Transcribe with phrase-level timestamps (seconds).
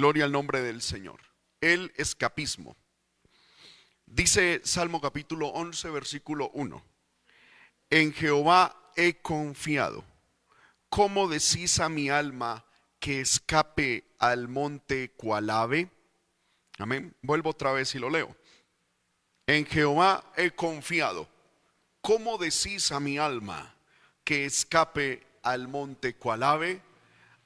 [0.00, 1.20] Gloria al nombre del Señor.
[1.60, 2.74] El escapismo.
[4.06, 6.82] Dice Salmo capítulo 11, versículo 1.
[7.90, 10.02] En Jehová he confiado.
[10.88, 12.64] ¿Cómo decís a mi alma
[12.98, 15.90] que escape al monte cual ave?
[16.78, 17.14] Amén.
[17.20, 18.34] Vuelvo otra vez y lo leo.
[19.46, 21.28] En Jehová he confiado.
[22.00, 23.74] ¿Cómo decís a mi alma
[24.24, 26.80] que escape al monte cual ave?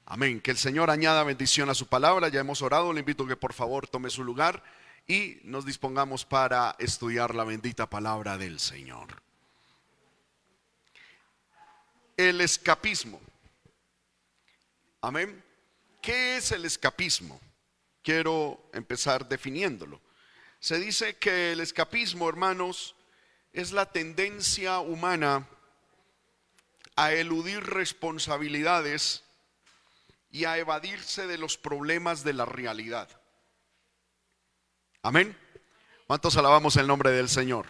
[0.07, 0.39] Amén.
[0.39, 2.29] Que el Señor añada bendición a su palabra.
[2.29, 2.93] Ya hemos orado.
[2.93, 4.63] Le invito que por favor tome su lugar
[5.07, 9.21] y nos dispongamos para estudiar la bendita palabra del Señor.
[12.15, 13.19] El escapismo.
[15.01, 15.43] Amén.
[16.01, 17.41] ¿Qué es el escapismo?
[18.03, 19.99] Quiero empezar definiéndolo.
[20.59, 22.95] Se dice que el escapismo, hermanos,
[23.53, 25.47] es la tendencia humana
[26.95, 29.24] a eludir responsabilidades
[30.35, 33.07] y a evadirse de los problemas de la realidad.
[35.01, 35.33] Amén.
[36.07, 37.67] ¿Cuántos alabamos el nombre del Señor?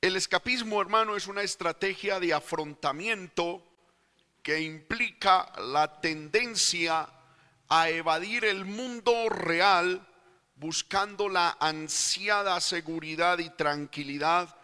[0.00, 3.62] El escapismo, hermano, es una estrategia de afrontamiento
[4.42, 7.10] que implica la tendencia
[7.68, 10.08] a evadir el mundo real
[10.54, 14.56] buscando la ansiada seguridad y tranquilidad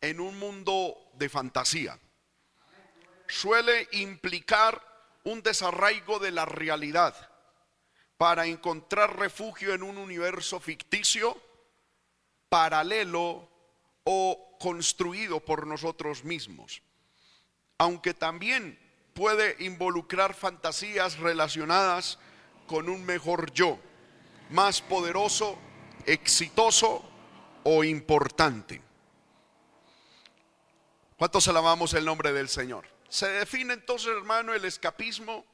[0.00, 1.98] en un mundo de fantasía.
[3.28, 4.91] Suele implicar
[5.24, 7.14] un desarraigo de la realidad
[8.16, 11.40] para encontrar refugio en un universo ficticio,
[12.48, 13.48] paralelo
[14.04, 16.82] o construido por nosotros mismos.
[17.78, 18.78] Aunque también
[19.14, 22.18] puede involucrar fantasías relacionadas
[22.66, 23.78] con un mejor yo,
[24.50, 25.58] más poderoso,
[26.06, 27.02] exitoso
[27.64, 28.80] o importante.
[31.16, 32.86] ¿Cuántos alabamos el nombre del Señor?
[33.12, 35.44] Se define entonces, hermano, el escapismo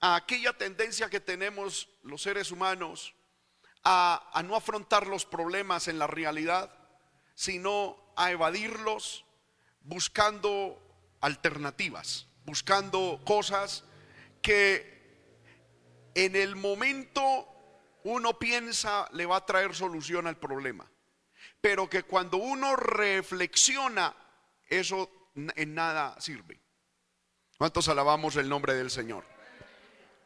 [0.00, 3.14] a aquella tendencia que tenemos los seres humanos
[3.84, 6.74] a, a, no afrontar los problemas en la realidad,
[7.34, 9.26] sino a evadirlos
[9.82, 10.82] buscando
[11.20, 13.84] alternativas, buscando cosas
[14.40, 15.28] que
[16.14, 17.46] en el momento
[18.04, 20.90] uno piensa le va a traer solución al problema,
[21.60, 24.16] pero que cuando uno reflexiona,
[24.66, 26.64] eso en nada sirve.
[27.58, 29.24] ¿Cuántos alabamos el nombre del Señor?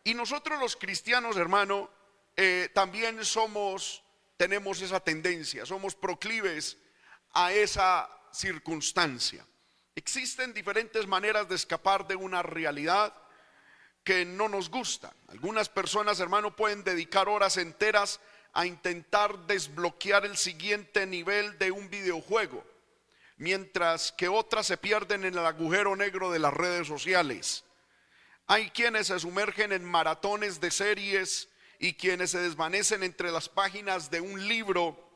[0.02, 1.88] Y nosotros los cristianos, hermano,
[2.36, 4.02] eh, también somos,
[4.36, 6.76] tenemos esa tendencia, somos proclives
[7.32, 9.46] a esa circunstancia.
[9.94, 13.14] Existen diferentes maneras de escapar de una realidad
[14.02, 15.14] que no nos gusta.
[15.28, 18.18] Algunas personas, hermano, pueden dedicar horas enteras
[18.52, 22.64] a intentar desbloquear el siguiente nivel de un videojuego
[23.40, 27.64] mientras que otras se pierden en el agujero negro de las redes sociales.
[28.46, 31.48] Hay quienes se sumergen en maratones de series
[31.78, 35.08] y quienes se desvanecen entre las páginas de un libro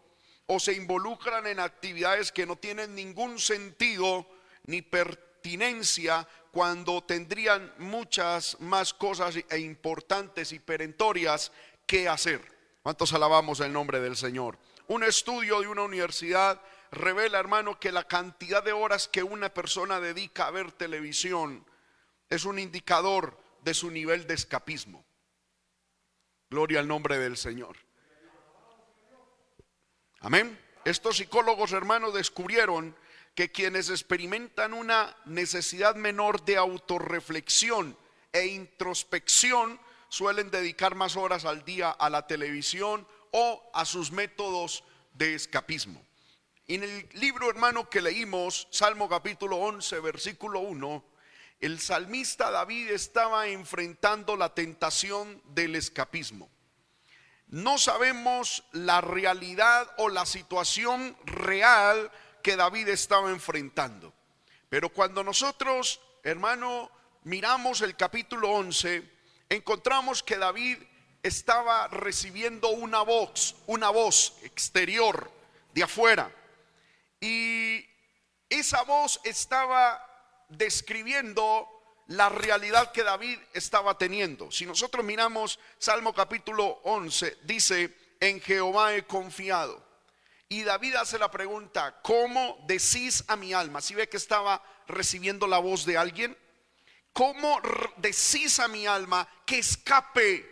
[0.46, 4.26] o se involucran en actividades que no tienen ningún sentido
[4.64, 11.52] ni pertinencia cuando tendrían muchas más cosas e importantes y perentorias
[11.86, 12.40] que hacer.
[12.82, 14.58] ¿Cuántos alabamos el nombre del Señor?
[14.88, 16.58] Un estudio de una universidad
[16.94, 21.66] revela, hermano, que la cantidad de horas que una persona dedica a ver televisión
[22.30, 25.04] es un indicador de su nivel de escapismo.
[26.50, 27.76] Gloria al nombre del Señor.
[30.20, 30.58] Amén.
[30.84, 32.96] Estos psicólogos, hermanos, descubrieron
[33.34, 37.96] que quienes experimentan una necesidad menor de autorreflexión
[38.32, 44.84] e introspección suelen dedicar más horas al día a la televisión o a sus métodos
[45.14, 46.00] de escapismo.
[46.66, 51.04] En el libro hermano que leímos, Salmo capítulo 11, versículo 1,
[51.60, 56.48] el salmista David estaba enfrentando la tentación del escapismo.
[57.48, 62.10] No sabemos la realidad o la situación real
[62.42, 64.14] que David estaba enfrentando.
[64.70, 66.90] Pero cuando nosotros, hermano,
[67.24, 69.06] miramos el capítulo 11,
[69.50, 70.78] encontramos que David
[71.22, 75.30] estaba recibiendo una voz, una voz exterior
[75.74, 76.34] de afuera
[77.24, 77.88] y
[78.50, 79.98] esa voz estaba
[80.50, 81.66] describiendo
[82.08, 84.50] la realidad que David estaba teniendo.
[84.50, 89.82] Si nosotros miramos Salmo capítulo 11, dice, en Jehová he confiado.
[90.50, 93.80] Y David hace la pregunta, ¿cómo decís a mi alma?
[93.80, 96.36] Si ve que estaba recibiendo la voz de alguien,
[97.14, 97.58] ¿cómo
[97.96, 100.46] decís a mi alma que escape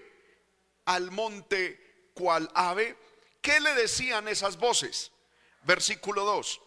[0.86, 2.96] al monte cual ave?
[3.42, 5.12] ¿Qué le decían esas voces?
[5.64, 6.61] Versículo 2.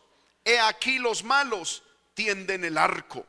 [0.45, 1.83] He aquí los malos
[2.13, 3.25] tienden el arco,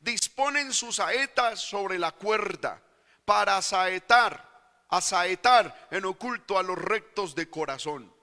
[0.00, 2.80] disponen sus saetas sobre la cuerda
[3.24, 4.52] para saetar
[4.88, 8.14] a saetar en oculto a los rectos de corazón.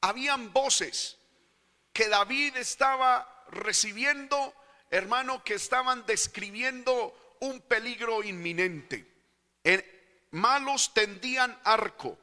[0.00, 1.16] Habían voces
[1.92, 4.54] que David estaba recibiendo,
[4.90, 9.06] hermano, que estaban describiendo un peligro inminente.
[10.32, 12.18] malos tendían arco.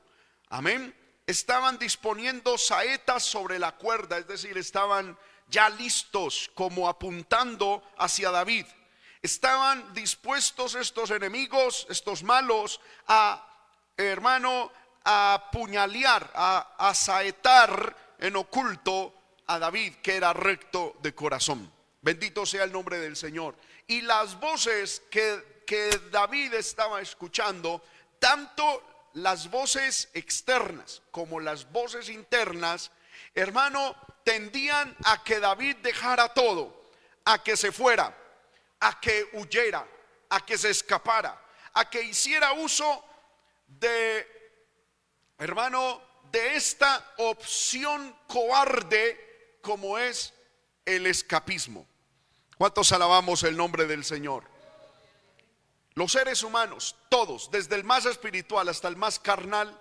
[0.49, 0.93] Amén.
[1.27, 5.17] Estaban disponiendo saetas sobre la cuerda, es decir, estaban
[5.47, 8.65] ya listos como apuntando hacia David.
[9.21, 13.43] Estaban dispuestos estos enemigos, estos malos, a,
[13.97, 14.71] hermano,
[15.03, 19.13] a puñalear, a, a saetar en oculto
[19.47, 21.71] a David, que era recto de corazón.
[22.01, 23.55] Bendito sea el nombre del Señor.
[23.87, 27.83] Y las voces que, que David estaba escuchando,
[28.19, 32.91] tanto las voces externas como las voces internas,
[33.33, 33.95] hermano,
[34.25, 36.83] tendían a que David dejara todo,
[37.23, 38.15] a que se fuera,
[38.81, 39.87] a que huyera,
[40.29, 41.41] a que se escapara,
[41.73, 43.05] a que hiciera uso
[43.67, 44.27] de,
[45.37, 50.33] hermano, de esta opción cobarde como es
[50.83, 51.87] el escapismo.
[52.57, 54.54] ¿Cuántos alabamos el nombre del Señor?
[55.95, 59.79] Los seres humanos, todos, desde el más espiritual hasta el más carnal,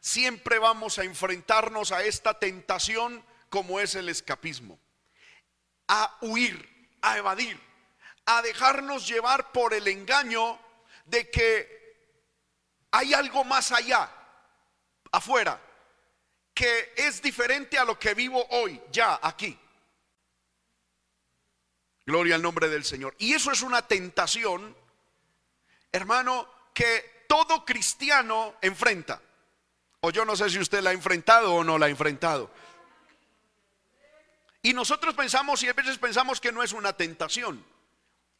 [0.00, 4.78] siempre vamos a enfrentarnos a esta tentación como es el escapismo.
[5.88, 7.60] A huir, a evadir,
[8.24, 10.58] a dejarnos llevar por el engaño
[11.04, 11.76] de que
[12.90, 14.10] hay algo más allá,
[15.12, 15.60] afuera,
[16.54, 19.58] que es diferente a lo que vivo hoy, ya aquí.
[22.06, 23.14] Gloria al nombre del Señor.
[23.18, 24.74] Y eso es una tentación,
[25.96, 29.20] hermano, que todo cristiano enfrenta.
[30.00, 32.50] O yo no sé si usted la ha enfrentado o no la ha enfrentado.
[34.62, 37.64] Y nosotros pensamos y a veces pensamos que no es una tentación.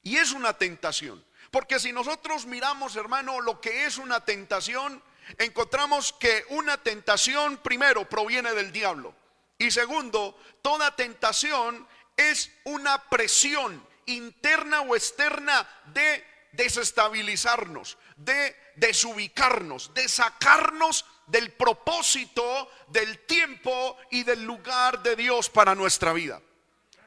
[0.03, 1.25] Y es una tentación.
[1.51, 5.03] Porque si nosotros miramos, hermano, lo que es una tentación,
[5.39, 9.15] encontramos que una tentación, primero, proviene del diablo.
[9.59, 11.87] Y segundo, toda tentación
[12.17, 16.25] es una presión interna o externa de
[16.57, 25.75] desestabilizarnos, de desubicarnos, de sacarnos del propósito, del tiempo y del lugar de Dios para
[25.75, 26.41] nuestra vida.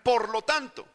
[0.04, 0.88] Por lo tanto,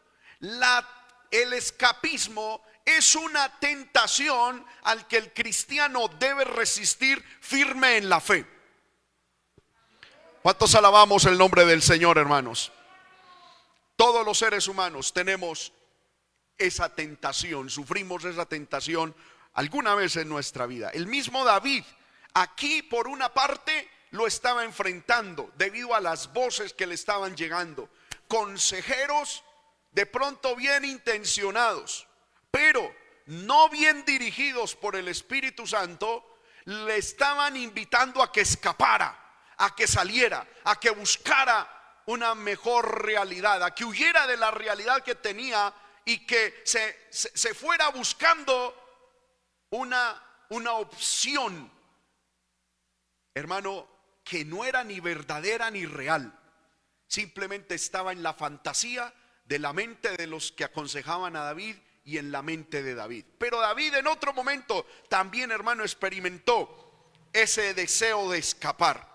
[1.31, 8.45] el escapismo es una tentación al que el cristiano debe resistir firme en la fe.
[10.43, 12.71] ¿Cuántos alabamos el nombre del Señor, hermanos?
[13.95, 15.73] Todos los seres humanos tenemos
[16.57, 19.15] esa tentación, sufrimos esa tentación
[19.53, 20.89] alguna vez en nuestra vida.
[20.89, 21.83] El mismo David
[22.35, 27.89] Aquí por una parte lo estaba enfrentando debido a las voces que le estaban llegando.
[28.27, 29.41] Consejeros
[29.93, 32.05] de pronto bien intencionados,
[32.51, 32.93] pero
[33.27, 39.17] no bien dirigidos por el Espíritu Santo, le estaban invitando a que escapara,
[39.57, 45.03] a que saliera, a que buscara una mejor realidad, a que huyera de la realidad
[45.03, 45.73] que tenía
[46.05, 48.73] y que se, se, fuera buscando
[49.71, 51.71] una, una opción
[53.35, 53.87] hermano,
[54.23, 56.33] que no era ni verdadera ni real.
[57.07, 59.13] Simplemente estaba en la fantasía
[59.43, 61.75] de la mente de los que aconsejaban a David
[62.05, 63.25] y en la mente de David.
[63.37, 69.13] Pero David en otro momento también, hermano, experimentó ese deseo de escapar.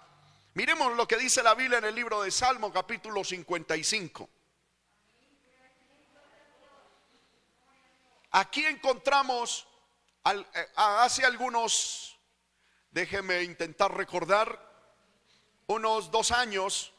[0.54, 4.28] Miremos lo que dice la Biblia en el libro de Salmo capítulo 55.
[8.30, 9.66] Aquí encontramos
[10.24, 12.10] eh, hace algunos
[12.90, 14.68] Déjeme intentar recordar
[15.68, 16.92] unos dos años,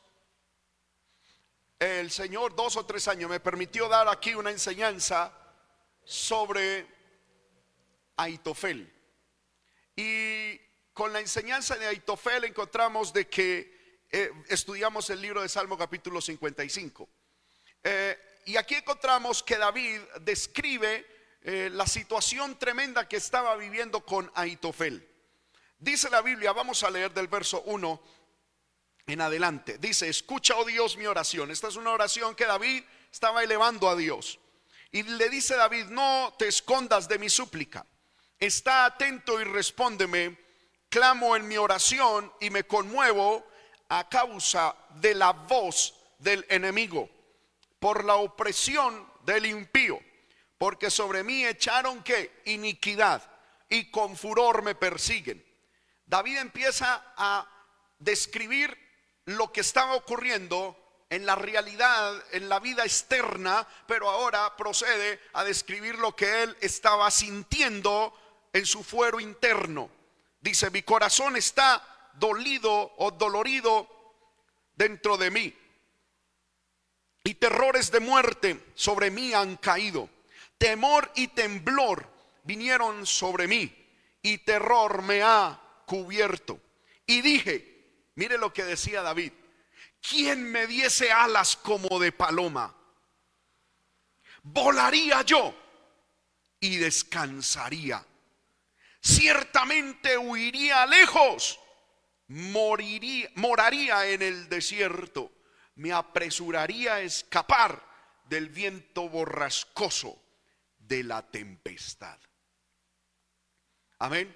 [1.79, 5.33] el Señor, dos o tres años, me permitió dar aquí una enseñanza
[6.05, 6.87] sobre
[8.15, 8.89] Aitofel.
[9.97, 10.57] Y
[10.93, 16.21] con la enseñanza de Aitofel encontramos de que eh, estudiamos el libro de Salmo capítulo
[16.21, 17.09] 55.
[17.83, 21.05] Eh, y aquí encontramos que David describe
[21.43, 25.07] eh, la situación tremenda que estaba viviendo con Aitofel.
[25.77, 28.01] Dice la Biblia, vamos a leer del verso 1
[29.07, 29.77] en adelante.
[29.79, 31.49] Dice, escucha, oh Dios, mi oración.
[31.49, 34.39] Esta es una oración que David estaba elevando a Dios.
[34.91, 37.85] Y le dice David, no te escondas de mi súplica.
[38.37, 40.37] Está atento y respóndeme.
[40.89, 43.47] Clamo en mi oración y me conmuevo
[43.89, 47.09] a causa de la voz del enemigo,
[47.79, 49.99] por la opresión del impío,
[50.61, 53.27] porque sobre mí echaron que iniquidad
[53.67, 55.43] y con furor me persiguen.
[56.05, 57.49] David empieza a
[57.97, 58.77] describir
[59.25, 60.77] lo que estaba ocurriendo
[61.09, 66.55] en la realidad, en la vida externa, pero ahora procede a describir lo que él
[66.61, 68.13] estaba sintiendo
[68.53, 69.89] en su fuero interno.
[70.41, 73.87] Dice, mi corazón está dolido o dolorido
[74.75, 75.57] dentro de mí.
[77.23, 80.07] Y terrores de muerte sobre mí han caído.
[80.61, 82.07] Temor y temblor
[82.43, 83.75] vinieron sobre mí.
[84.21, 86.61] Y terror me ha cubierto.
[87.07, 89.31] Y dije, mire lo que decía David,
[90.07, 92.75] ¿quién me diese alas como de paloma?
[94.43, 95.51] Volaría yo
[96.59, 98.05] y descansaría.
[99.01, 101.59] Ciertamente huiría lejos,
[102.27, 105.31] moriría, moraría en el desierto,
[105.73, 107.83] me apresuraría a escapar
[108.25, 110.21] del viento borrascoso
[110.91, 112.19] de la tempestad.
[113.99, 114.35] Amén.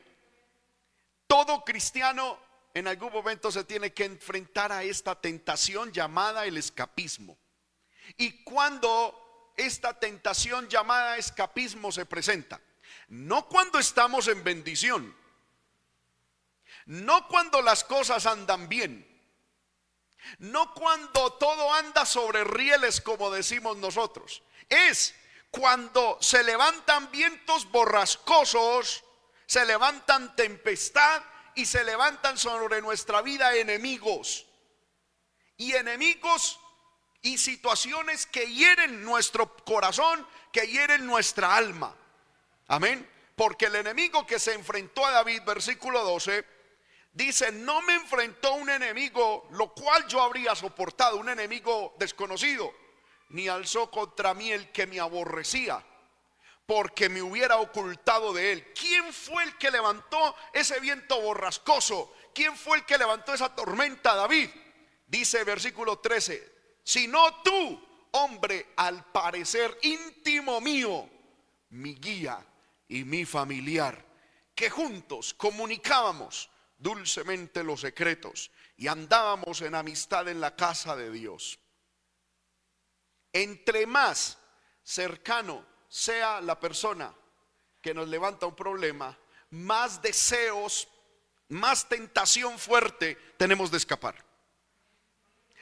[1.28, 2.40] Todo cristiano
[2.74, 7.38] en algún momento se tiene que enfrentar a esta tentación llamada el escapismo.
[8.16, 12.62] Y cuando esta tentación llamada escapismo se presenta,
[13.10, 15.14] no cuando estamos en bendición,
[16.86, 19.06] no cuando las cosas andan bien,
[20.38, 25.14] no cuando todo anda sobre rieles como decimos nosotros, es
[25.58, 29.06] cuando se levantan vientos borrascosos,
[29.46, 31.24] se levantan tempestad
[31.56, 34.46] y se levantan sobre nuestra vida enemigos.
[35.58, 36.60] Y enemigos
[37.22, 41.96] y situaciones que hieren nuestro corazón, que hieren nuestra alma.
[42.68, 43.10] Amén.
[43.38, 46.46] Porque el enemigo que se enfrentó a David, versículo 12,
[47.14, 52.74] dice, no me enfrentó un enemigo, lo cual yo habría soportado, un enemigo desconocido,
[53.30, 55.84] ni alzó contra mí el que me aborrecía
[56.66, 58.74] porque me hubiera ocultado de él.
[58.74, 62.14] ¿Quién fue el que levantó ese viento borrascoso?
[62.34, 64.50] ¿Quién fue el que levantó esa tormenta, David?
[65.08, 66.54] Dice versículo 13,
[66.84, 71.08] sino tú, hombre, al parecer íntimo mío,
[71.70, 72.44] mi guía
[72.88, 74.04] y mi familiar,
[74.56, 81.60] que juntos comunicábamos dulcemente los secretos y andábamos en amistad en la casa de Dios.
[83.36, 84.38] Entre más
[84.82, 87.14] cercano sea la persona
[87.82, 89.18] que nos levanta un problema,
[89.50, 90.88] más deseos,
[91.50, 94.24] más tentación fuerte tenemos de escapar.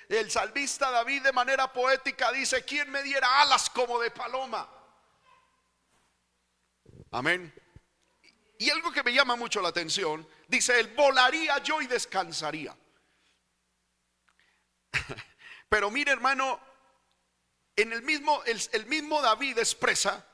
[0.08, 4.70] El salvista David de manera poética dice, ¿quién me diera alas como de paloma?
[7.10, 7.52] Amén.
[8.60, 12.78] Y algo que me llama mucho la atención, dice, él volaría yo y descansaría.
[15.70, 16.73] Pero mire hermano,
[17.76, 20.26] en el mismo, el, mismo David expresa,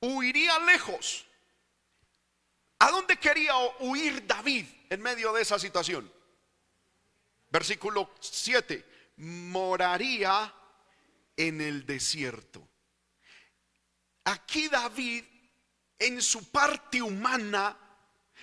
[0.00, 1.26] huiría lejos.
[2.78, 6.12] ¿A dónde quería huir David en medio de esa situación?
[7.48, 10.52] Versículo 7, moraría
[11.36, 12.66] en el desierto.
[14.24, 15.24] Aquí David,
[15.98, 17.78] en su parte humana,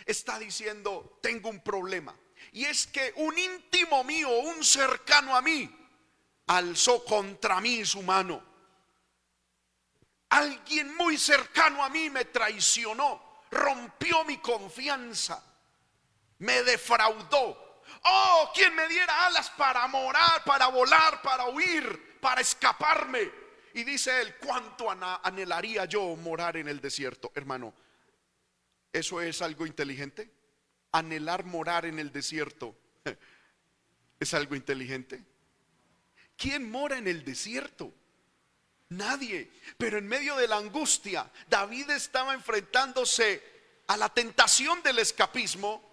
[0.06, 2.16] está diciendo, tengo un problema.
[2.52, 5.70] Y es que un íntimo mío, un cercano a mí,
[6.50, 8.44] alzó contra mí su mano.
[10.30, 15.44] Alguien muy cercano a mí me traicionó, rompió mi confianza,
[16.40, 17.84] me defraudó.
[18.04, 23.32] Oh, quien me diera alas para morar, para volar, para huir, para escaparme.
[23.74, 27.32] Y dice él, ¿cuánto anhelaría yo morar en el desierto?
[27.36, 27.74] Hermano,
[28.92, 30.32] ¿eso es algo inteligente?
[30.92, 32.76] Anhelar morar en el desierto.
[34.20, 35.24] ¿Es algo inteligente?
[36.40, 37.94] ¿Quién mora en el desierto?
[38.88, 39.52] Nadie.
[39.78, 43.44] Pero en medio de la angustia, David estaba enfrentándose
[43.88, 45.84] a la tentación del escapismo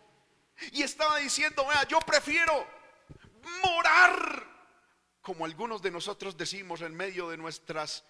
[0.70, 2.64] y estaba diciendo, vea, yo prefiero
[3.64, 4.46] morar,
[5.20, 8.04] como algunos de nosotros decimos, en medio de nuestras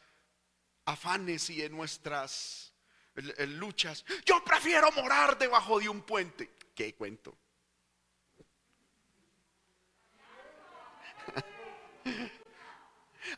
[0.85, 2.75] afanes y en nuestras
[3.15, 4.05] luchas.
[4.27, 6.51] Yo prefiero morar debajo de un puente.
[6.75, 7.35] ¿Qué cuento?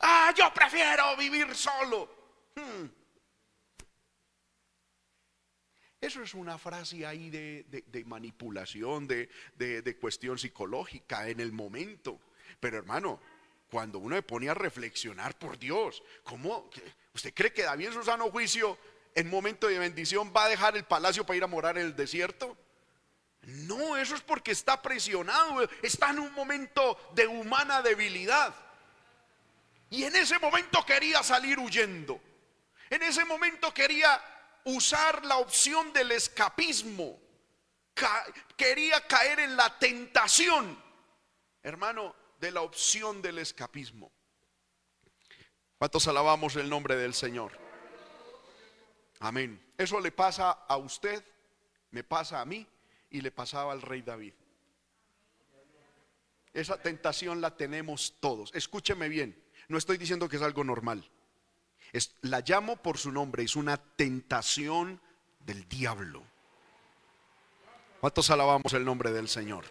[0.01, 2.09] Ah, yo prefiero vivir solo.
[2.55, 2.87] Hmm.
[6.01, 12.21] Eso es una frase ahí de, manipulación, de, de, cuestión psicológica en el momento.
[12.59, 13.19] Pero hermano,
[13.69, 16.69] cuando uno me pone a reflexionar, por Dios, ¿cómo?
[17.13, 18.77] ¿Usted cree que David su sano juicio,
[19.13, 21.95] en momento de bendición, va a dejar el palacio para ir a morar en el
[21.95, 22.57] desierto?
[23.41, 28.53] No, eso es porque está presionado, está en un momento de humana debilidad.
[29.89, 32.21] Y en ese momento quería salir huyendo.
[32.89, 34.21] En ese momento quería
[34.65, 37.19] usar la opción del escapismo.
[38.55, 40.81] quería caer en la tentación,
[41.63, 44.11] hermano, de la opción del escapismo.
[45.77, 47.57] ¿Cuántos alabamos el nombre del Señor?
[49.19, 49.73] Amén.
[49.77, 51.23] Eso le pasa a usted,
[51.91, 52.67] me pasa a mí
[53.09, 54.33] y le pasaba al rey David.
[56.53, 58.51] Esa tentación la tenemos todos.
[58.53, 61.09] Escúcheme bien, no estoy diciendo que es algo normal.
[61.93, 65.01] Es, la llamo por su nombre, es una tentación
[65.39, 66.23] del diablo.
[67.99, 69.65] ¿Cuántos alabamos el nombre del Señor?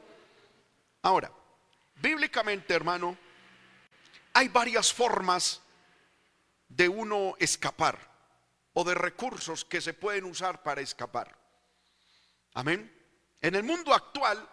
[1.03, 1.33] Ahora,
[2.03, 3.17] bíblicamente, hermano,
[4.35, 5.63] hay varias formas
[6.69, 7.99] de uno escapar
[8.75, 11.37] o de recursos que se pueden usar para escapar.
[12.55, 12.98] Amén.
[13.41, 14.49] En el mundo actual,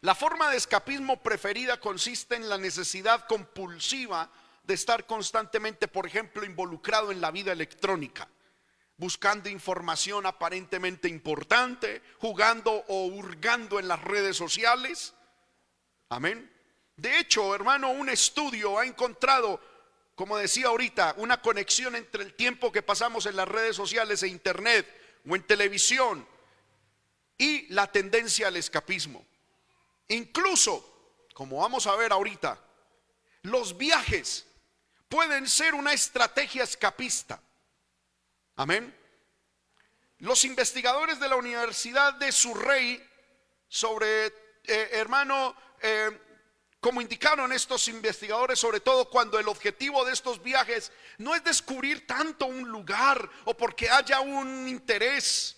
[0.00, 4.30] la forma de escapismo preferida consiste en la necesidad compulsiva
[4.62, 8.28] de estar constantemente, por ejemplo, involucrado en la vida electrónica,
[8.96, 15.14] buscando información aparentemente importante, jugando o hurgando en las redes sociales.
[16.08, 16.52] Amén.
[16.96, 19.60] De hecho, hermano, un estudio ha encontrado,
[20.14, 24.28] como decía ahorita, una conexión entre el tiempo que pasamos en las redes sociales e
[24.28, 24.86] internet
[25.28, 26.26] o en televisión
[27.38, 29.24] y la tendencia al escapismo.
[30.08, 32.58] Incluso, como vamos a ver ahorita,
[33.42, 34.46] los viajes
[35.08, 37.40] pueden ser una estrategia escapista.
[38.56, 38.94] Amén.
[40.18, 43.06] Los investigadores de la Universidad de Surrey
[43.68, 46.20] sobre, eh, hermano, eh,
[46.80, 52.06] como indicaron estos investigadores, sobre todo cuando el objetivo de estos viajes no es descubrir
[52.06, 55.55] tanto un lugar o porque haya un interés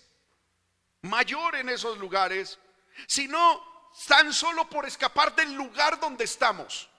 [1.01, 2.59] mayor en esos lugares,
[3.07, 6.89] sino tan solo por escapar del lugar donde estamos,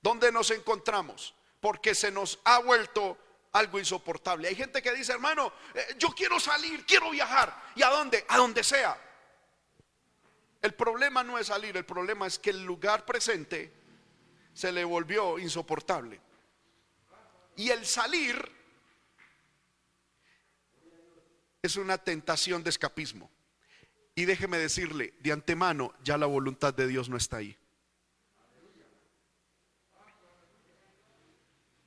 [0.00, 3.16] donde nos encontramos porque se nos ha vuelto
[3.52, 4.48] algo insoportable.
[4.48, 7.70] Hay gente que dice, hermano, eh, yo quiero salir, quiero viajar.
[7.76, 8.26] ¿Y a dónde?
[8.28, 9.00] A donde sea.
[10.60, 13.72] El problema no es salir, el problema es que el lugar presente
[14.52, 16.20] se le volvió insoportable.
[17.54, 18.50] Y el salir
[21.62, 23.30] es una tentación de escapismo.
[24.14, 27.56] Y déjeme decirle, de antemano, ya la voluntad de Dios no está ahí.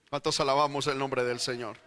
[0.09, 1.77] ¿Cuántos alabamos el nombre del Señor?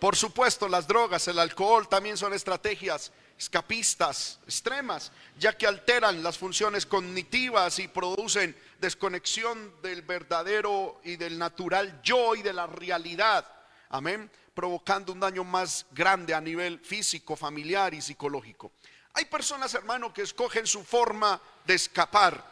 [0.00, 6.38] Por supuesto, las drogas, el alcohol también son estrategias escapistas extremas, ya que alteran las
[6.38, 13.46] funciones cognitivas y producen desconexión del verdadero y del natural yo y de la realidad.
[13.88, 14.30] Amén.
[14.54, 18.72] Provocando un daño más grande a nivel físico, familiar y psicológico.
[19.14, 22.44] Hay personas, hermano, que escogen su forma de escapar.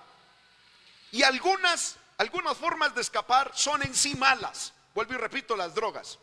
[1.13, 4.73] Y algunas, algunas formas de escapar son en sí malas.
[4.95, 6.19] Vuelvo y repito, las drogas.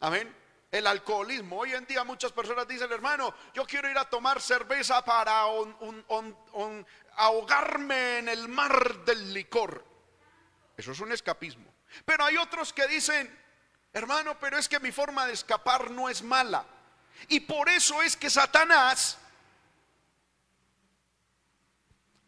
[0.00, 0.34] Amén.
[0.70, 1.60] El alcoholismo.
[1.60, 5.44] Hoy en día muchas personas dicen, hermano, yo quiero ir a tomar cerveza para
[7.16, 9.84] ahogarme en el mar del licor.
[10.76, 11.72] Eso es un escapismo.
[12.04, 13.34] Pero hay otros que dicen,
[13.92, 16.64] hermano, pero es que mi forma de escapar no es mala.
[17.28, 19.18] Y por eso es que Satanás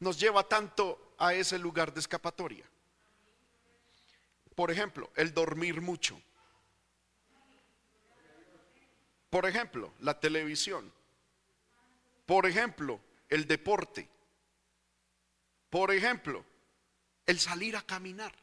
[0.01, 2.65] nos lleva tanto a ese lugar de escapatoria.
[4.55, 6.21] Por ejemplo, el dormir mucho.
[9.29, 10.93] Por ejemplo, la televisión.
[12.27, 14.09] Por ejemplo, el deporte.
[15.69, 16.45] Por ejemplo,
[17.27, 18.35] el salir a caminar.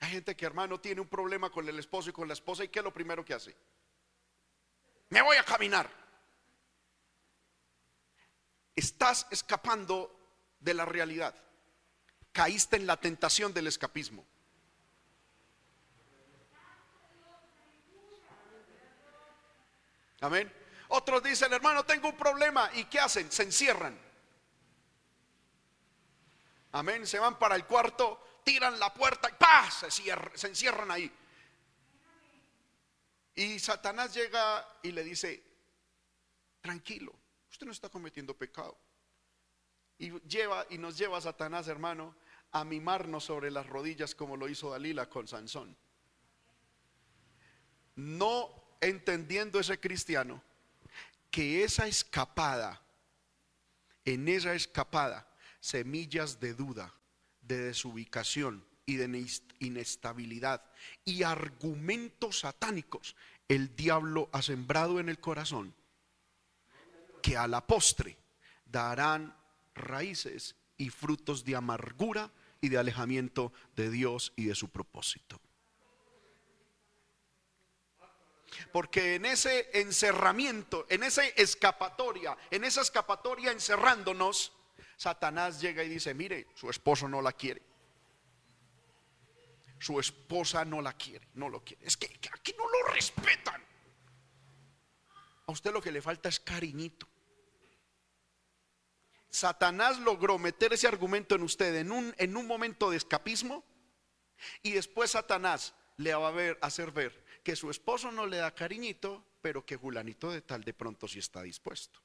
[0.00, 2.68] Hay gente que, hermano, tiene un problema con el esposo y con la esposa y
[2.68, 3.54] ¿qué es lo primero que hace?
[5.10, 5.90] Me voy a caminar.
[8.74, 10.16] Estás escapando
[10.58, 11.34] de la realidad
[12.32, 14.24] caíste en la tentación del escapismo.
[20.20, 20.52] Amén.
[20.88, 22.70] Otros dicen, hermano, tengo un problema.
[22.74, 23.30] ¿Y qué hacen?
[23.32, 23.98] Se encierran.
[26.72, 27.06] Amén.
[27.06, 29.70] Se van para el cuarto, tiran la puerta y ¡pah!
[29.70, 31.10] Se, se encierran ahí.
[33.34, 35.42] Y Satanás llega y le dice,
[36.60, 37.14] tranquilo,
[37.50, 38.76] usted no está cometiendo pecado.
[39.98, 42.14] Y, lleva, y nos lleva a Satanás, hermano,
[42.52, 45.76] a mimarnos sobre las rodillas como lo hizo Dalila con Sansón.
[47.96, 50.42] No entendiendo ese cristiano
[51.30, 52.82] que esa escapada,
[54.04, 55.28] en esa escapada,
[55.60, 56.92] semillas de duda,
[57.50, 59.26] de desubicación y de
[59.58, 60.62] inestabilidad
[61.04, 63.16] y argumentos satánicos,
[63.48, 65.74] el diablo ha sembrado en el corazón,
[67.22, 68.16] que a la postre
[68.64, 69.36] darán
[69.74, 75.40] raíces y frutos de amargura y de alejamiento de Dios y de su propósito.
[78.72, 84.52] Porque en ese encerramiento, en esa escapatoria, en esa escapatoria encerrándonos,
[85.00, 87.62] Satanás llega y dice, mire, su esposo no la quiere.
[89.78, 91.86] Su esposa no la quiere, no lo quiere.
[91.86, 93.64] Es que aquí no lo respetan.
[95.46, 97.08] a usted lo que le falta es cariñito.
[99.30, 103.64] Satanás logró meter ese argumento en usted en un, en un momento de escapismo
[104.62, 108.54] y después Satanás le va a ver, hacer ver que su esposo no le da
[108.54, 112.02] cariñito, pero que Julanito de tal de pronto sí está dispuesto.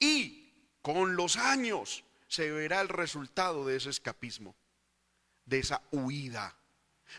[0.00, 0.47] Y
[0.82, 4.54] con los años se verá el resultado de ese escapismo,
[5.44, 6.54] de esa huida,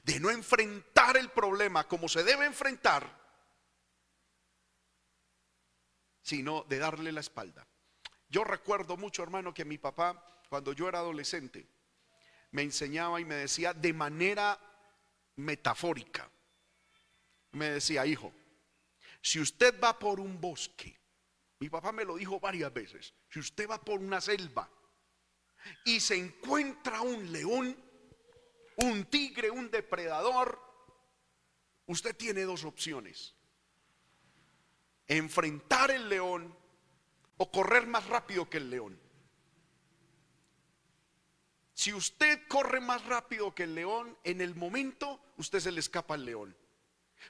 [0.04, 3.20] de no enfrentar el problema como se debe enfrentar,
[6.22, 7.66] sino de darle la espalda.
[8.30, 11.68] Yo recuerdo mucho, hermano, que mi papá, cuando yo era adolescente,
[12.52, 14.60] me enseñaba y me decía de manera
[15.38, 16.30] metafórica,
[17.52, 18.32] me decía, hijo,
[19.22, 20.99] si usted va por un bosque,
[21.60, 24.70] mi papá me lo dijo varias veces, si usted va por una selva
[25.84, 27.76] y se encuentra un león,
[28.78, 30.60] un tigre, un depredador,
[31.88, 33.36] usted tiene dos opciones.
[35.08, 36.56] Enfrentar el león
[37.38, 39.00] o correr más rápido que el león.
[41.74, 46.14] Si usted corre más rápido que el león, en el momento usted se le escapa
[46.14, 46.56] al león.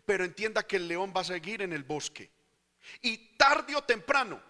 [0.06, 2.32] Pero entienda que el león va a seguir en el bosque.
[3.02, 4.42] Y tarde o temprano,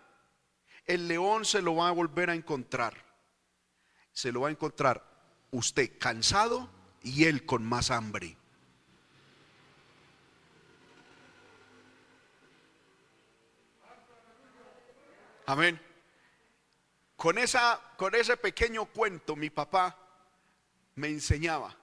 [0.86, 2.96] el león se lo va a volver a encontrar.
[4.12, 5.04] Se lo va a encontrar
[5.52, 6.70] usted cansado
[7.04, 8.36] y él con más hambre.
[15.46, 15.82] Amén.
[17.16, 19.98] Con, esa, con ese pequeño cuento mi papá
[20.96, 21.76] me enseñaba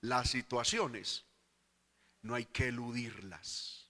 [0.00, 1.24] las situaciones.
[2.22, 3.85] No hay que eludirlas,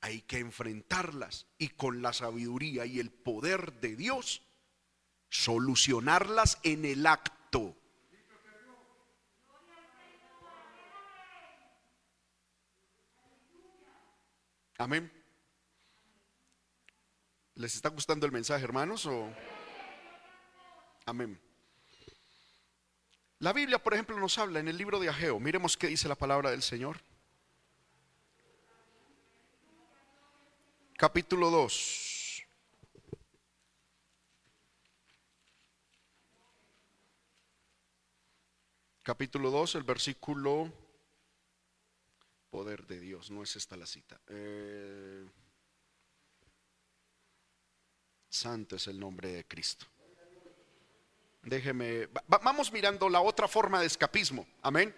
[0.00, 4.42] hay que enfrentarlas y con la sabiduría y el poder de Dios
[5.28, 7.76] solucionarlas en el acto.
[14.78, 15.10] Amén.
[17.54, 19.06] ¿Les está gustando el mensaje, hermanos?
[19.06, 19.32] O...
[21.06, 21.40] Amén.
[23.38, 25.40] La Biblia, por ejemplo, nos habla en el libro de Ageo.
[25.40, 27.00] Miremos qué dice la palabra del Señor.
[30.98, 32.42] Capítulo 2.
[39.02, 40.72] Capítulo 2, el versículo
[42.48, 43.30] poder de Dios.
[43.30, 44.18] No es esta la cita.
[44.28, 45.28] Eh,
[48.30, 49.84] Santo es el nombre de Cristo.
[51.42, 54.46] Déjeme, vamos mirando la otra forma de escapismo.
[54.62, 54.96] Amén.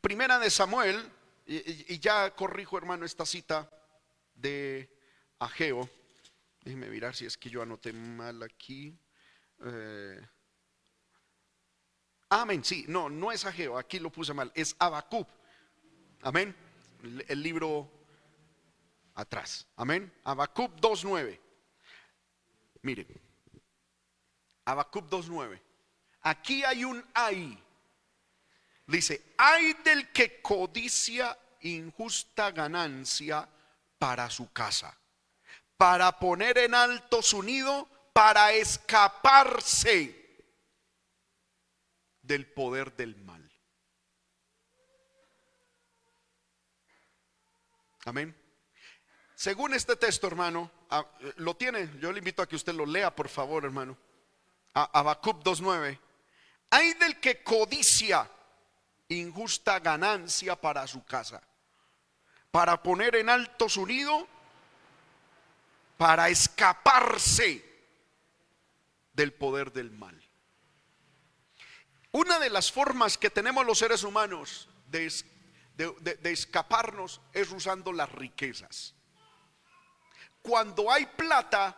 [0.00, 1.08] Primera de Samuel,
[1.46, 3.70] y, ya corrijo hermano esta cita
[4.38, 4.88] de
[5.38, 5.88] Ageo.
[6.62, 8.98] Déjeme mirar si es que yo anoté mal aquí.
[9.64, 10.20] Eh,
[12.30, 15.26] amén, sí, no, no es Ageo, aquí lo puse mal, es Abacub.
[16.22, 16.54] Amén.
[17.28, 17.90] El, libro
[19.14, 19.66] atrás.
[19.76, 20.12] Amén.
[20.24, 21.38] Abacub 2.9.
[22.82, 23.06] Mire,
[24.64, 25.60] Habacuc 2.9.
[26.22, 27.58] Aquí hay un ay.
[28.86, 33.48] Dice, hay del que codicia injusta ganancia
[33.98, 34.96] para su casa,
[35.76, 40.14] para poner en alto su nido, para escaparse
[42.22, 43.44] del poder del mal.
[48.04, 48.34] Amén.
[49.34, 50.70] Según este texto, hermano,
[51.36, 53.96] lo tiene, yo le invito a que usted lo lea, por favor, hermano.
[54.74, 55.98] Habacuc 2.9.
[56.70, 58.28] Hay del que codicia
[59.08, 61.42] injusta ganancia para su casa,
[62.50, 64.26] para poner en alto su nido,
[65.96, 67.64] para escaparse
[69.12, 70.20] del poder del mal.
[72.12, 75.12] Una de las formas que tenemos los seres humanos de,
[76.24, 78.94] escaparnos es usando las riquezas.
[80.40, 81.76] Cuando hay plata,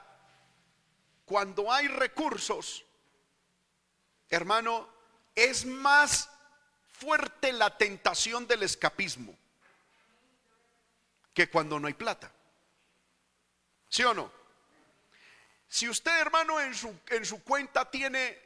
[1.24, 2.84] cuando hay recursos,
[4.28, 4.88] hermano,
[5.34, 6.30] es más
[6.92, 9.39] fuerte la tentación del escapismo
[11.40, 12.30] que cuando no hay plata.
[13.88, 14.30] ¿Sí o no?
[15.66, 18.38] Si usted, hermano, en su, en su cuenta tiene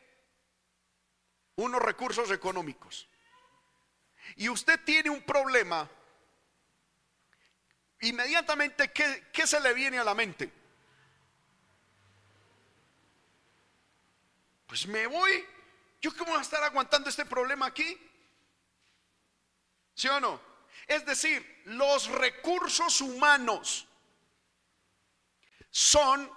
[1.57, 3.09] unos recursos económicos
[4.37, 5.90] y usted tiene un problema,
[8.00, 10.52] inmediatamente, ¿qué, ¿qué, se le viene a la mente?
[14.68, 15.44] Pues me voy
[16.00, 17.98] ¿Yo cómo voy a estar aguantando este problema aquí?
[19.94, 20.54] ¿Sí o no?
[20.87, 23.88] Es decir, los recursos humanos
[25.70, 26.31] son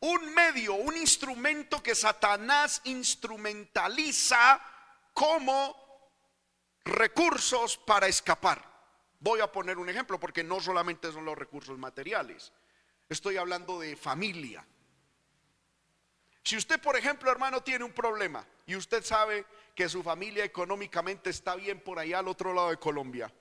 [0.00, 4.60] un medio, un instrumento que Satanás instrumentaliza
[5.12, 5.74] como
[6.84, 8.64] recursos para escapar.
[9.20, 12.52] Voy a poner un ejemplo porque no solamente son los recursos materiales.
[13.08, 14.66] Estoy hablando de familia.
[16.46, 21.28] Si usted, por ejemplo, hermano, tiene un problema y usted sabe que su familia económicamente
[21.28, 23.34] está bien por allá al otro lado de Colombia.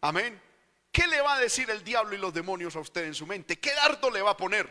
[0.00, 0.42] Amén.
[0.90, 3.60] ¿Qué le va a decir el diablo y los demonios a usted en su mente?
[3.60, 4.68] ¿Qué dardo le va a poner?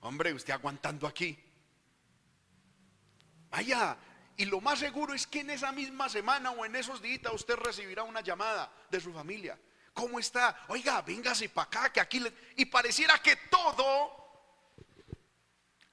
[0.00, 1.38] Hombre, usted aguantando aquí.
[3.48, 3.96] Vaya,
[4.36, 7.54] y lo más seguro es que en esa misma semana o en esos días usted
[7.54, 9.56] recibirá una llamada de su familia.
[9.94, 10.64] ¿Cómo está?
[10.66, 12.20] Oiga, véngase para acá, que aquí.
[12.56, 14.21] Y pareciera que todo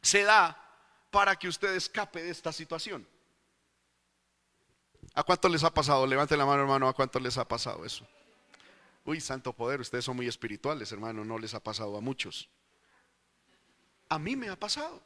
[0.10, 0.58] se da
[1.12, 3.08] para que usted escape de esta situación.
[5.14, 6.08] ¿A cuánto les ha pasado?
[6.08, 8.08] Levante la mano, hermano, ¿a cuánto les ha pasado eso?
[9.06, 12.50] Uy, santo poder, ustedes son muy espirituales, hermano, no les ha pasado a muchos.
[14.10, 15.02] A mí me ha pasado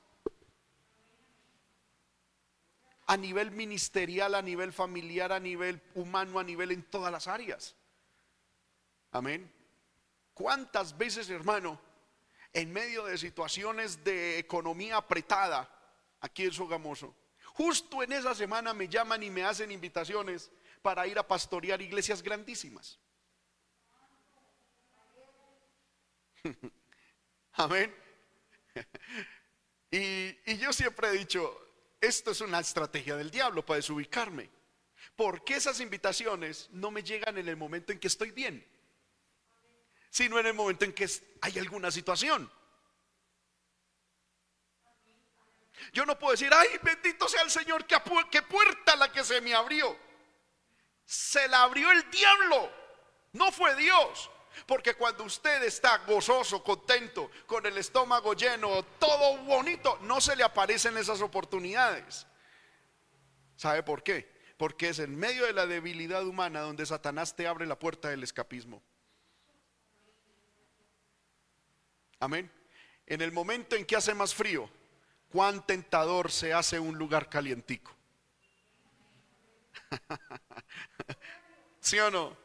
[3.05, 7.75] a nivel ministerial, a nivel familiar, a nivel humano, a nivel en todas las áreas.
[9.11, 9.51] Amén.
[10.33, 11.79] ¿Cuántas veces, hermano,
[12.53, 15.69] en medio de situaciones de economía apretada
[16.21, 17.15] aquí en Sogamoso,
[17.53, 22.21] justo en esa semana me llaman y me hacen invitaciones para ir a pastorear iglesias
[22.21, 22.99] grandísimas?
[27.53, 27.95] Amén.
[29.91, 31.63] Y, y, yo siempre he dicho,
[32.01, 34.49] esto es una estrategia del diablo para desubicarme.
[35.15, 38.65] Porque esas invitaciones no me llegan en el momento en que estoy bien,
[40.13, 41.10] sino en el momento en que
[41.41, 42.49] hay alguna situación.
[45.91, 47.99] Yo no puedo decir, ay, bendito sea el Señor, que,
[48.43, 49.97] puerta la que se me abrió.
[51.04, 52.71] Se la abrió el diablo,
[53.32, 54.30] no fue Dios.
[54.67, 60.43] Porque cuando usted está gozoso, contento, con el estómago lleno, todo bonito, no se le
[60.43, 62.28] aparecen esas oportunidades.
[63.56, 64.32] ¿Sabe por qué?
[64.58, 68.21] Porque es en medio de la debilidad humana donde Satanás te abre la puerta del
[68.21, 68.84] escapismo.
[72.23, 72.49] Amén.
[73.05, 74.69] En el momento en que hace más frío,
[75.29, 77.91] cuán tentador se hace un lugar calientico.
[81.81, 82.38] ¿Sí o no?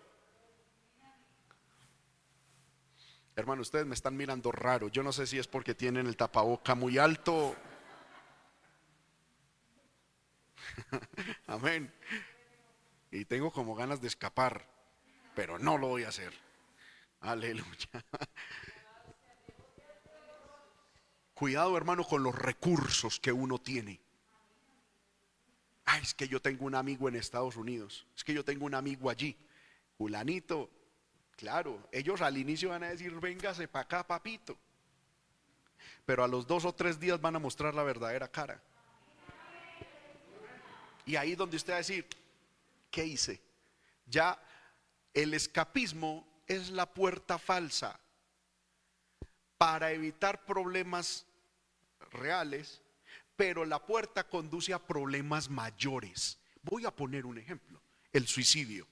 [3.36, 4.88] Hermano, ustedes me están mirando raro.
[4.88, 7.54] Yo no sé si es porque tienen el tapaboca muy alto.
[11.46, 11.94] Amén.
[13.12, 14.66] Y tengo como ganas de escapar,
[15.36, 16.32] pero no lo voy a hacer.
[17.20, 17.88] Aleluya.
[21.38, 24.01] Cuidado, hermano, con los recursos que uno tiene.
[25.85, 28.07] Ay, es que yo tengo un amigo en Estados Unidos.
[28.16, 29.37] Es que yo tengo un amigo allí.
[29.96, 30.70] Julanito,
[31.38, 34.59] Claro, ellos al inicio van a decir, véngase para acá, papito.
[36.05, 38.61] Pero a los dos o tres días van a mostrar la verdadera cara.
[41.07, 42.09] Y ahí donde usted va a decir,
[42.90, 43.40] ¿qué hice?
[44.07, 44.37] Ya
[45.14, 48.01] el escapismo es la puerta falsa
[49.57, 51.24] para evitar problemas
[52.12, 52.82] reales,
[53.36, 56.38] pero la puerta conduce a problemas mayores.
[56.62, 57.80] Voy a poner un ejemplo,
[58.12, 58.86] el suicidio.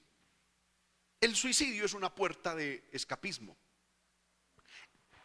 [1.19, 3.57] El suicidio es una puerta de escapismo.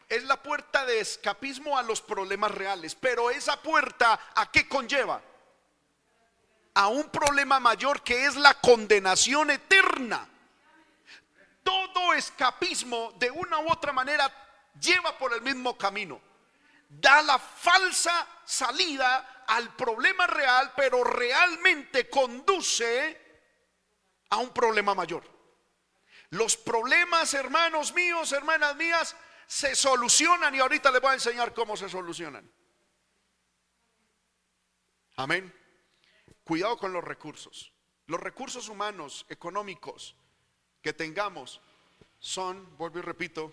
[0.08, 2.94] Es la puerta de escapismo a los problemas reales.
[2.94, 5.22] Pero esa puerta, ¿a qué conlleva?
[6.74, 10.28] A un problema mayor que es la condenación eterna.
[11.62, 14.30] Todo escapismo, de una u otra manera,
[14.80, 16.20] lleva por el mismo camino.
[16.94, 23.18] Da la falsa salida al problema real, pero realmente conduce
[24.28, 25.24] a un problema mayor.
[26.30, 31.76] Los problemas, hermanos míos, hermanas mías, se solucionan y ahorita les voy a enseñar cómo
[31.76, 32.50] se solucionan.
[35.16, 35.52] Amén.
[36.44, 37.72] Cuidado con los recursos.
[38.06, 40.14] Los recursos humanos, económicos
[40.82, 41.62] que tengamos
[42.18, 43.52] son, vuelvo y repito,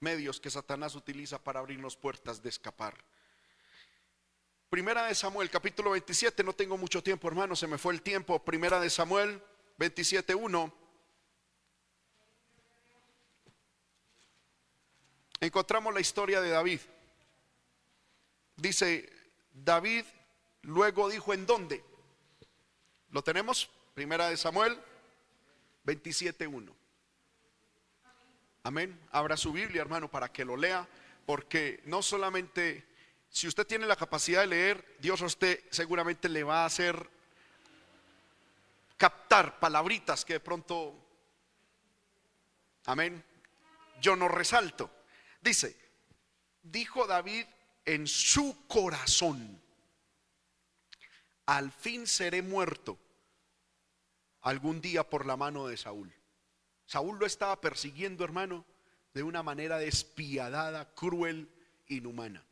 [0.00, 2.94] medios que Satanás utiliza para abrirnos puertas de escapar.
[4.68, 8.42] Primera de Samuel, capítulo 27, no tengo mucho tiempo, hermano, se me fue el tiempo.
[8.44, 9.42] Primera de Samuel
[9.78, 10.72] 27.1.
[15.40, 16.80] encontramos la historia de David.
[18.56, 19.10] Dice,
[19.52, 20.04] David
[20.62, 21.82] luego dijo en dónde.
[23.10, 23.70] ¿Lo tenemos?
[23.94, 24.78] Primera de Samuel
[25.84, 26.79] 27.1.
[28.62, 29.00] Amén.
[29.10, 30.86] Abra su Biblia, hermano, para que lo lea,
[31.24, 32.84] porque no solamente,
[33.30, 37.08] si usted tiene la capacidad de leer, Dios a usted seguramente le va a hacer
[38.98, 40.94] captar palabritas que de pronto,
[42.84, 43.24] amén,
[44.02, 44.90] yo no resalto.
[45.40, 45.74] Dice,
[46.62, 47.46] dijo David
[47.86, 49.58] en su corazón,
[51.46, 52.98] al fin seré muerto
[54.42, 56.19] algún día por la mano de Saúl.
[56.90, 58.64] Saúl lo estaba persiguiendo, hermano,
[59.14, 61.48] de una manera despiadada, cruel,
[61.86, 62.44] inhumana.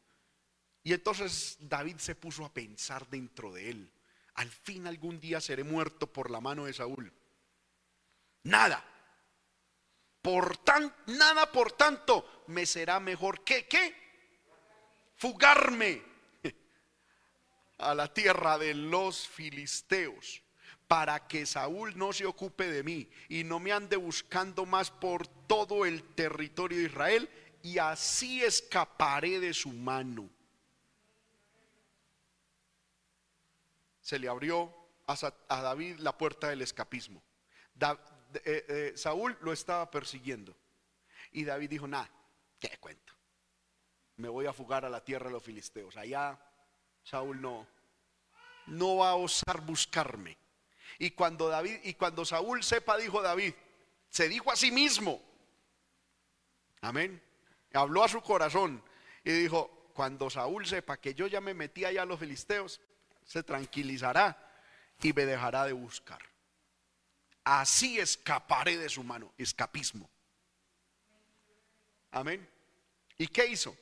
[0.84, 3.92] Y entonces David se puso a pensar dentro de él,
[4.34, 7.12] al fin algún día seré muerto por la mano de Saúl.
[8.44, 8.84] Nada.
[10.22, 13.92] Por tan, nada por tanto me será mejor que qué?
[15.16, 16.00] Fugarme
[17.78, 20.44] a la tierra de los filisteos
[20.88, 25.28] para que Saúl no se ocupe de mí y no me ande buscando más por
[25.28, 27.30] todo el territorio de Israel
[27.62, 30.30] y así escaparé de su mano.
[34.00, 34.74] Se le abrió
[35.06, 37.22] a, David la puerta del escapismo.
[38.44, 40.56] Eh, eh, Saúl lo estaba persiguiendo
[41.32, 42.10] y David dijo, nada,
[42.58, 43.12] ¿qué cuento?
[44.16, 45.98] Me voy a fugar a la tierra de los filisteos.
[45.98, 46.40] Allá
[47.02, 47.66] Saúl no,
[48.66, 50.38] no va a osar buscarme.
[50.98, 53.54] Y cuando David y cuando Saúl sepa, dijo David,
[54.10, 55.22] se dijo a sí mismo.
[56.80, 57.22] Amén.
[57.72, 58.82] Habló a su corazón
[59.24, 62.80] y dijo, cuando Saúl sepa que yo ya me metí allá a los filisteos,
[63.24, 64.36] se tranquilizará
[65.02, 66.20] y me dejará de buscar.
[67.44, 70.08] Así escaparé de su mano, escapismo.
[72.10, 72.48] Amén.
[73.16, 73.76] ¿Y qué hizo?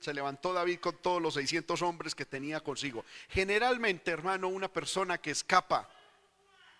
[0.00, 3.04] se levantó David con todos los 600 hombres que tenía consigo.
[3.28, 5.88] Generalmente, hermano, una persona que escapa,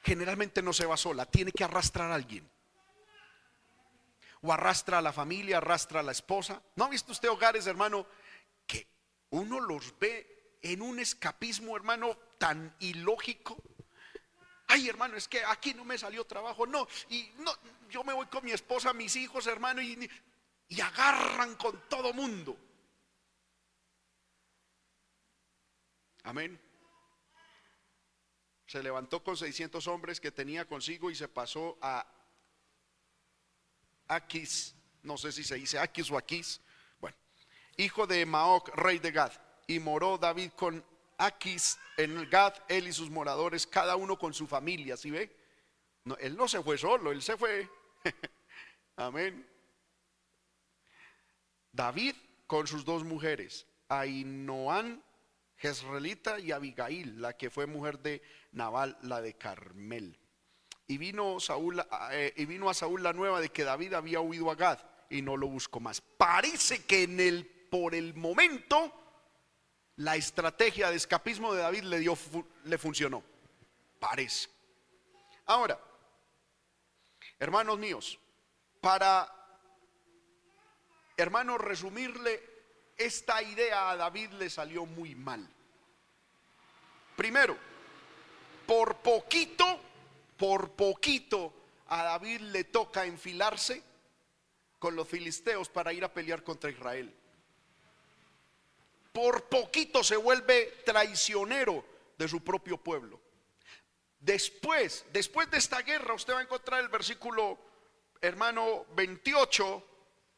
[0.02, 2.48] generalmente no se va sola, tiene que arrastrar a alguien.
[4.42, 6.62] O arrastra a la familia, arrastra a la esposa.
[6.76, 8.06] ¿No ha visto usted hogares, hermano,
[8.66, 8.86] que
[9.30, 13.62] uno los ve en un escapismo, hermano, tan ilógico?
[14.68, 16.66] Ay, hermano, es que aquí no me salió trabajo.
[16.66, 17.52] No, y no,
[17.90, 20.08] yo me voy con mi esposa, mis hijos, hermano, y,
[20.68, 22.56] y agarran con todo mundo.
[26.22, 26.69] Amén.
[28.70, 32.06] Se levantó con 600 hombres que tenía consigo y se pasó a
[34.06, 36.60] Aquis, no sé si se dice Aquis o Aquis,
[37.00, 37.16] bueno,
[37.78, 39.32] hijo de Maoc, rey de Gad.
[39.66, 40.84] Y moró David con
[41.18, 45.36] Aquis en Gad, él y sus moradores, cada uno con su familia, ¿sí ve?
[46.04, 47.68] No, él no se fue solo, él se fue.
[48.94, 49.50] Amén.
[51.72, 52.14] David
[52.46, 55.02] con sus dos mujeres, Ainoán
[55.60, 60.18] Jezreelita y Abigail, la que fue mujer de Nabal, la de Carmel.
[60.86, 64.50] Y vino, Saúl, eh, y vino a Saúl la nueva de que David había huido
[64.50, 66.00] a Gad y no lo buscó más.
[66.00, 68.92] Parece que en el, por el momento
[69.96, 72.16] la estrategia de escapismo de David le, dio,
[72.64, 73.22] le funcionó.
[73.98, 74.48] Parece.
[75.46, 75.78] Ahora,
[77.38, 78.18] hermanos míos,
[78.80, 79.30] para,
[81.16, 82.42] hermanos, resumirle
[82.96, 85.46] esta idea a David le salió muy mal.
[87.16, 87.56] Primero,
[88.70, 89.80] por poquito,
[90.36, 91.52] por poquito
[91.88, 93.82] a David le toca enfilarse
[94.78, 97.12] con los filisteos para ir a pelear contra Israel.
[99.12, 101.84] Por poquito se vuelve traicionero
[102.16, 103.20] de su propio pueblo.
[104.20, 107.58] Después, después de esta guerra, usted va a encontrar el versículo,
[108.20, 109.84] hermano, 28,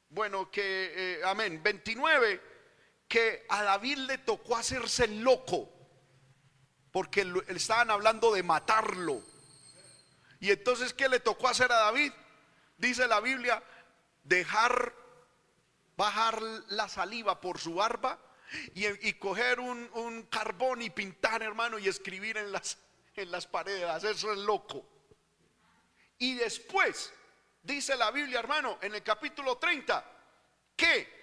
[0.09, 2.41] bueno, que, eh, amén, 29
[3.07, 5.69] que a David le tocó hacerse loco,
[6.93, 9.23] porque estaban hablando de matarlo.
[10.39, 12.13] Y entonces, ¿qué le tocó hacer a David?
[12.77, 13.63] Dice la Biblia,
[14.23, 14.95] dejar
[15.97, 18.19] bajar la saliva por su barba
[18.75, 22.79] y, coger un, carbón y pintar, hermano, y escribir en las,
[23.17, 24.05] en las paredes.
[24.05, 24.87] Eso es loco.
[26.19, 27.13] Y después,
[27.63, 30.05] dice la Biblia, hermano, en el capítulo 30,
[30.77, 31.22] que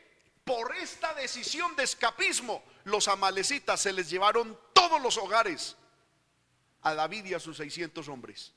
[0.49, 5.77] por esta decisión de escapismo, los amalecitas se les llevaron todos los hogares
[6.81, 8.51] a David y a sus 600 hombres.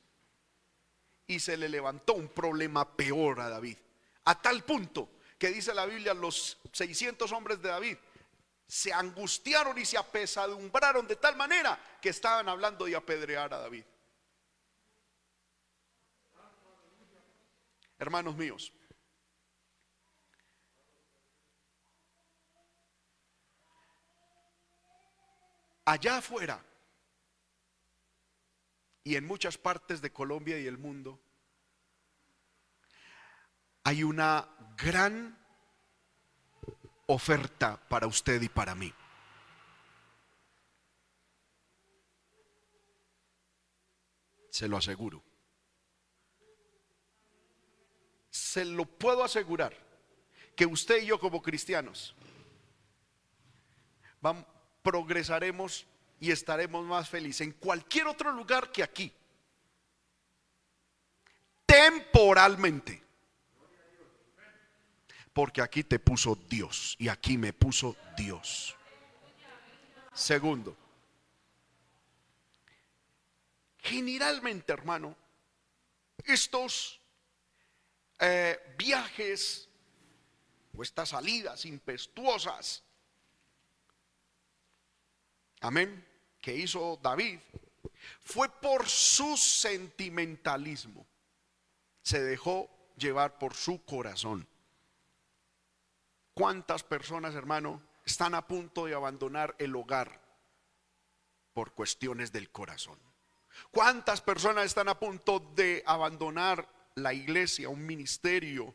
[1.27, 3.77] Y se le levantó un problema peor a David.
[4.25, 7.99] A tal punto que dice la Biblia, los 600 hombres de David
[8.67, 13.85] se angustiaron y se apesadumbraron de tal manera que estaban hablando de apedrear a David.
[17.99, 18.73] Hermanos míos,
[25.85, 26.65] allá afuera
[29.05, 31.21] y en muchas partes de Colombia y el mundo,
[33.85, 35.39] hay una gran
[37.07, 38.93] oferta para usted y para mí.
[44.51, 45.23] Se lo aseguro.
[48.31, 49.75] Se lo puedo asegurar
[50.55, 52.15] que usted y yo como cristianos
[54.23, 54.47] vamos,
[54.83, 55.87] progresaremos
[56.21, 59.13] y estaremos más felices en cualquier otro lugar que aquí.
[61.73, 63.03] temporalmente.
[65.33, 68.77] Porque aquí te puso Dios y aquí me puso Dios.
[70.13, 70.77] Segundo,
[73.79, 75.17] generalmente, hermano,
[76.27, 77.01] estos
[78.19, 79.69] eh, viajes
[80.77, 82.85] o estas salidas impetuosas,
[85.63, 86.05] amén,
[86.41, 87.39] que hizo David,
[88.21, 91.07] fue por su sentimentalismo.
[92.03, 94.47] Se dejó llevar por su corazón.
[96.35, 100.21] ¿Cuántas personas, hermano, están a punto de abandonar el hogar
[101.53, 102.99] por cuestiones del corazón?
[103.71, 108.75] ¿Cuántas personas están a punto de abandonar la iglesia, un ministerio,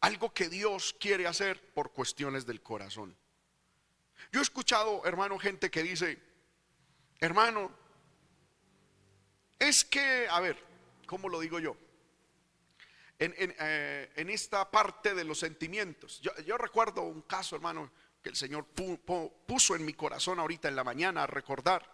[0.00, 3.16] algo que Dios quiere hacer por cuestiones del corazón?
[4.30, 6.18] Yo he escuchado, hermano, gente que dice,
[7.20, 7.70] hermano,
[9.58, 10.56] es que, a ver,
[11.06, 11.76] ¿cómo lo digo yo?
[13.18, 16.20] En, eh, esta parte de los sentimientos.
[16.20, 20.82] Yo, recuerdo un caso, hermano, que el Señor puso en mi corazón ahorita en la
[20.82, 21.88] mañana a recordar.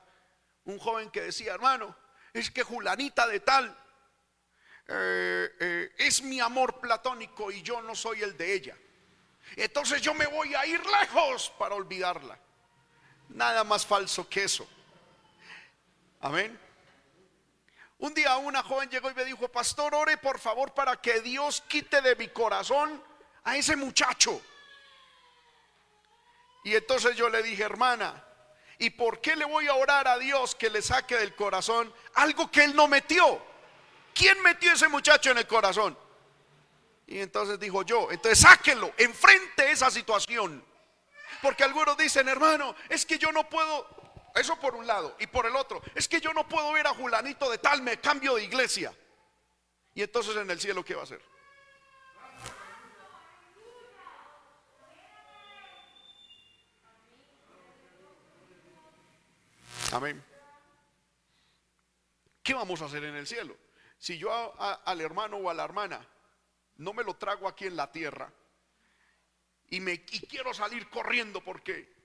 [0.64, 1.95] Un joven que decía, hermano,
[2.33, 3.76] es que Julanita de tal
[4.87, 8.76] eh, eh, es mi amor platónico y yo no soy el de ella.
[9.57, 12.39] Entonces yo me voy a ir lejos para olvidarla.
[13.29, 14.67] Nada más falso que eso.
[16.21, 16.59] Amén.
[17.99, 21.63] Un día una joven llegó y me dijo, pastor, ore por favor para que Dios
[21.67, 23.03] quite de mi corazón
[23.45, 24.41] a ese muchacho.
[26.63, 28.25] Y entonces yo le dije, hermana,
[28.79, 32.51] ¿y por qué le voy a orar a Dios que le saque del corazón algo
[32.51, 33.43] que él no metió?
[34.15, 35.99] ¿Quién metió ese muchacho en el corazón?
[37.09, 40.63] Y entonces dijo yo, entonces sáquelo, enfrente esa situación.
[41.41, 43.89] Porque algunos dicen, hermano, es que yo no puedo,
[44.35, 45.17] eso por un lado.
[45.19, 47.99] Y por el otro, es que yo no puedo ver a Julanito de tal, me
[47.99, 48.95] cambio de iglesia.
[49.95, 51.23] Y entonces en el cielo, ¿qué va a hacer?
[59.93, 60.23] Amén.
[62.43, 63.57] ¿Qué vamos a hacer en el cielo?
[63.97, 64.31] Si yo
[64.61, 66.07] al hermano o a la hermana
[66.79, 68.33] no me lo trago aquí en la tierra
[69.70, 71.99] y me y quiero salir corriendo porque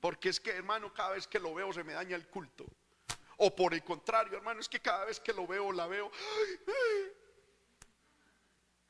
[0.00, 2.64] porque es que, hermano, cada vez que lo veo se me daña el culto.
[3.38, 6.10] O por el contrario, hermano, es que cada vez que lo veo, la veo.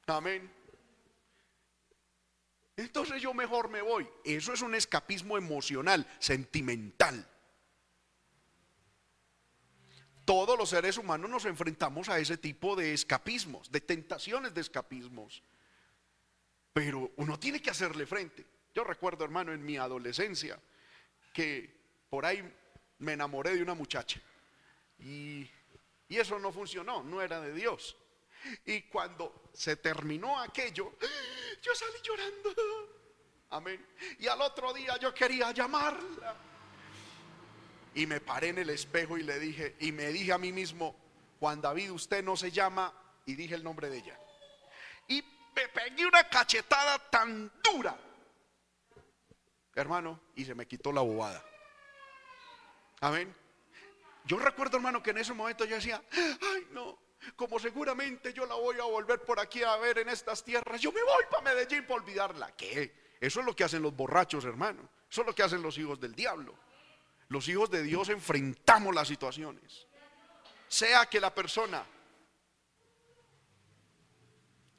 [0.07, 0.51] Amén.
[2.77, 4.09] Entonces yo mejor me voy.
[4.25, 7.27] Eso es un escapismo emocional, sentimental.
[10.29, 15.43] Todos los seres humanos nos enfrentamos a ese tipo de escapismos, de tentaciones de escapismos.
[16.75, 18.45] Pero uno tiene que hacerle frente.
[18.75, 20.61] Yo recuerdo, hermano, en mi adolescencia,
[21.33, 21.75] que
[22.11, 22.47] por ahí
[22.99, 24.21] me enamoré de una muchacha.
[24.99, 25.49] Y,
[26.11, 27.97] eso no funcionó, no era de Dios.
[28.67, 30.93] Y cuando se terminó aquello,
[31.63, 32.55] yo salí llorando.
[33.49, 33.83] Amén.
[34.19, 36.48] Y al otro día yo quería llamarla.
[37.99, 40.95] Y me paré en el espejo y le dije, y me dije a mí mismo,
[41.41, 42.93] Juan David, usted no se llama,
[43.27, 44.19] y dije el nombre de ella.
[45.09, 45.23] Y
[45.55, 47.99] me pegué una cachetada tan dura
[49.81, 51.45] hermano, y se me quitó la bobada.
[53.01, 53.35] Amén.
[54.25, 56.99] Yo recuerdo, hermano, que en ese momento yo decía, ay, no,
[57.37, 60.93] como seguramente yo la voy a volver por aquí a ver en estas tierras, yo
[60.93, 62.53] me voy para Medellín para olvidarla.
[62.57, 63.17] ¿Qué?
[63.21, 64.89] Eso es lo que hacen los borrachos, hermano.
[65.11, 66.55] Eso es lo que hacen los hijos del diablo.
[67.29, 69.87] Los hijos de Dios enfrentamos las situaciones.
[70.69, 71.85] Sea que la persona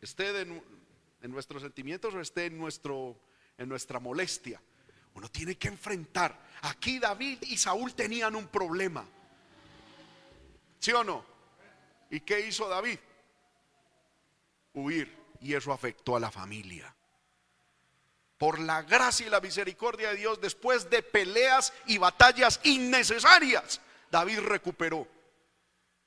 [0.02, 3.20] esté en nuestros sentimientos o esté en, nuestro,
[3.58, 4.62] en nuestra molestia.
[5.14, 6.40] Uno tiene que enfrentar.
[6.62, 9.06] Aquí David y Saúl tenían un problema.
[10.80, 11.26] ¿Sí o no?
[12.10, 13.00] ¿Y qué hizo David?
[14.74, 15.18] Huir.
[15.42, 16.94] Y eso afectó a la familia.
[18.40, 24.40] Por la gracia y la misericordia de Dios, después de peleas y batallas innecesarias, David
[24.40, 25.06] recuperó.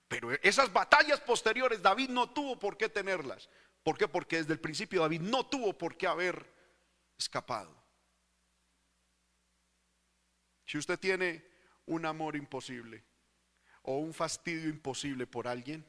[0.09, 3.51] Pero esas batallas posteriores David no tuvo por qué tenerlas.
[3.83, 4.09] ¿Por qué?
[4.09, 6.43] Porque desde el principio David no tuvo por qué haber
[7.18, 7.76] escapado.
[10.64, 11.45] Si usted tiene
[11.85, 13.05] un amor imposible
[13.83, 15.85] o un fastidio imposible por alguien,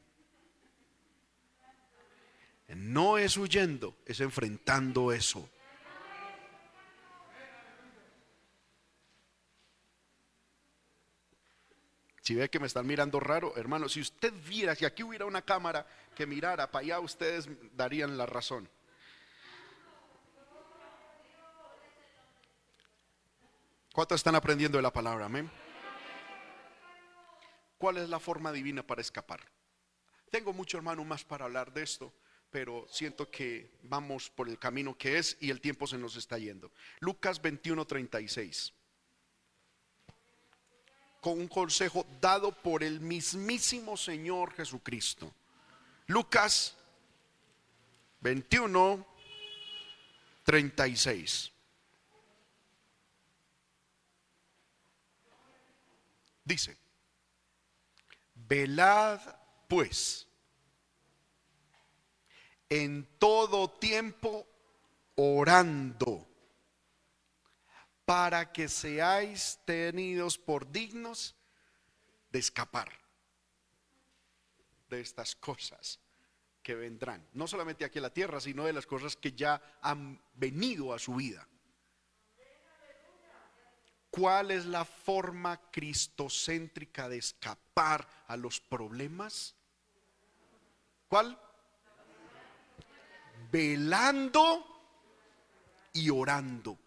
[2.67, 5.49] no es huyendo, es enfrentando eso.
[12.23, 15.41] Si ve que me están mirando raro, hermano, si usted viera, si aquí hubiera una
[15.41, 18.69] cámara que mirara para allá, ustedes darían la razón.
[23.91, 25.25] ¿Cuántos están aprendiendo de la palabra?
[25.25, 25.51] Amén.
[27.77, 29.41] ¿Cuál es la forma divina para escapar?
[30.31, 32.13] Tengo mucho hermano más para hablar de esto,
[32.49, 36.37] pero siento que vamos por el camino que es y el tiempo se nos está
[36.37, 36.71] yendo.
[37.01, 38.73] Lucas 21, 36.
[41.23, 45.33] Con un consejo dado por el mismísimo Señor Jesucristo.
[46.07, 46.75] Lucas
[48.19, 49.07] 21,
[50.43, 51.49] 36.
[56.43, 56.77] Dice,
[58.35, 59.21] velad
[59.69, 60.27] pues
[62.67, 64.45] en todo tiempo
[65.15, 66.32] orando
[68.05, 71.35] para que seáis tenidos por dignos
[72.29, 72.91] de escapar
[74.89, 75.99] de estas cosas
[76.61, 80.21] que vendrán, no solamente aquí en la tierra, sino de las cosas que ya han
[80.33, 81.47] venido a su vida.
[84.09, 89.55] ¿Cuál es la forma cristocéntrica de escapar a los problemas?
[91.07, 91.39] ¿Cuál?
[93.51, 94.65] Velando
[95.93, 96.77] y orando.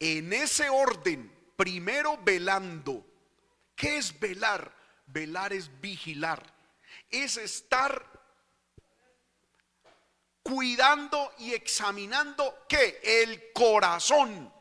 [0.00, 3.06] En ese orden, primero velando.
[3.76, 4.74] ¿Qué es velar?
[5.06, 6.42] Velar es vigilar.
[7.10, 8.04] Es estar
[10.42, 14.52] cuidando y examinando que el corazón,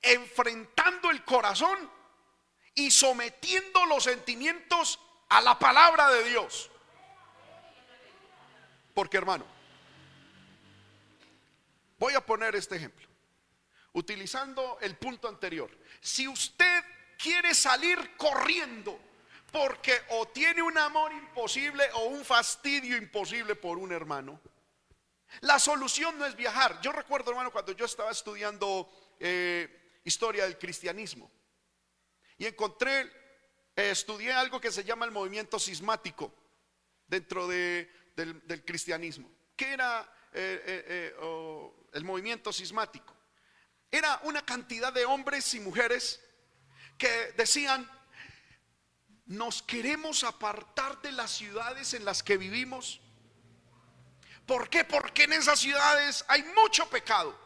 [0.00, 1.90] enfrentando el corazón
[2.74, 6.70] y sometiendo los sentimientos a la palabra de Dios.
[8.94, 9.44] Porque hermano,
[11.98, 13.07] voy a poner este ejemplo,
[13.98, 15.70] utilizando el punto anterior.
[16.00, 16.84] Si usted
[17.18, 18.98] quiere salir corriendo
[19.50, 24.40] porque o tiene un amor imposible o un fastidio imposible por un hermano,
[25.40, 26.80] la solución no es viajar.
[26.80, 28.88] Yo recuerdo, hermano, cuando yo estaba estudiando
[29.18, 31.30] eh, historia del cristianismo
[32.38, 33.00] y encontré,
[33.76, 36.32] eh, estudié algo que se llama el movimiento sismático
[37.06, 37.90] dentro del,
[38.64, 39.30] cristianismo.
[39.56, 41.14] ¿Qué era eh,
[41.92, 43.17] el movimiento sismático?
[43.90, 46.20] Era una cantidad de hombres y mujeres
[46.96, 47.90] que decían,
[49.26, 53.00] nos queremos apartar de las ciudades en las que vivimos
[54.48, 54.82] ¿Por qué?
[54.82, 57.38] Porque en esas ciudades hay mucho pecado.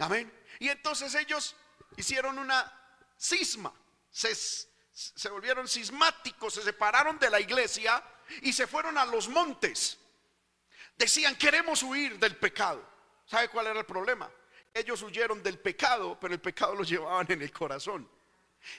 [0.00, 0.36] Amén.
[0.58, 1.54] Y entonces ellos
[1.96, 2.68] hicieron una
[3.16, 3.72] cisma,
[4.10, 8.02] se, se volvieron cismáticos, se separaron de la iglesia
[8.42, 9.96] y se fueron a los montes.
[10.96, 12.84] Decían, queremos huir del pecado.
[13.28, 14.30] ¿Sabe cuál era el problema?
[14.74, 18.08] Ellos huyeron del pecado, pero el pecado los llevaban en el corazón.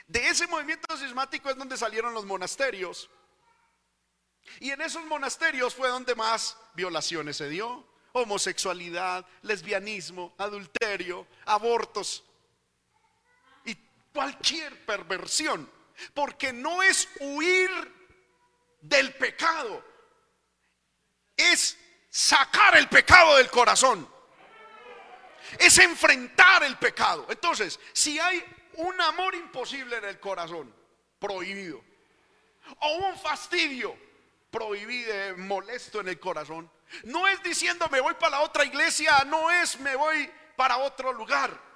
[0.06, 3.08] De ese movimiento cismático es donde salieron los monasterios
[4.58, 7.86] y en esos monasterios fue donde más violaciones se dio.
[8.12, 12.24] Homosexualidad, lesbianismo, adulterio, abortos
[13.64, 13.76] y
[14.12, 15.70] cualquier perversión.
[16.14, 17.70] Porque no es huir
[18.80, 19.84] del pecado,
[21.36, 21.76] es
[22.08, 24.08] sacar el pecado del corazón.
[25.58, 27.26] Es enfrentar el pecado.
[27.28, 28.42] Entonces, si hay
[28.74, 30.72] un amor imposible en el corazón,
[31.18, 31.82] prohibido,
[32.80, 33.96] o un fastidio,
[34.50, 36.70] prohibido, molesto en el corazón.
[37.04, 41.12] No es diciendo me voy para la otra iglesia, no es me voy para otro
[41.12, 41.70] lugar.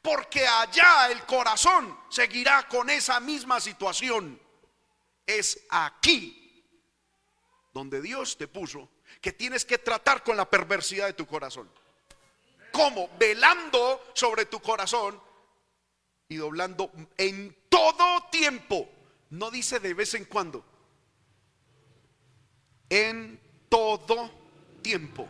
[0.00, 4.40] Porque allá el corazón seguirá con esa misma situación.
[5.26, 6.64] Es aquí
[7.72, 8.88] donde Dios te puso
[9.20, 11.70] que tienes que tratar con la perversidad de tu corazón.
[12.72, 13.10] ¿Cómo?
[13.18, 15.20] Velando sobre tu corazón
[16.28, 18.88] y doblando en todo tiempo.
[19.30, 20.64] No dice de vez en cuando
[22.88, 24.30] en todo
[24.82, 25.28] tiempo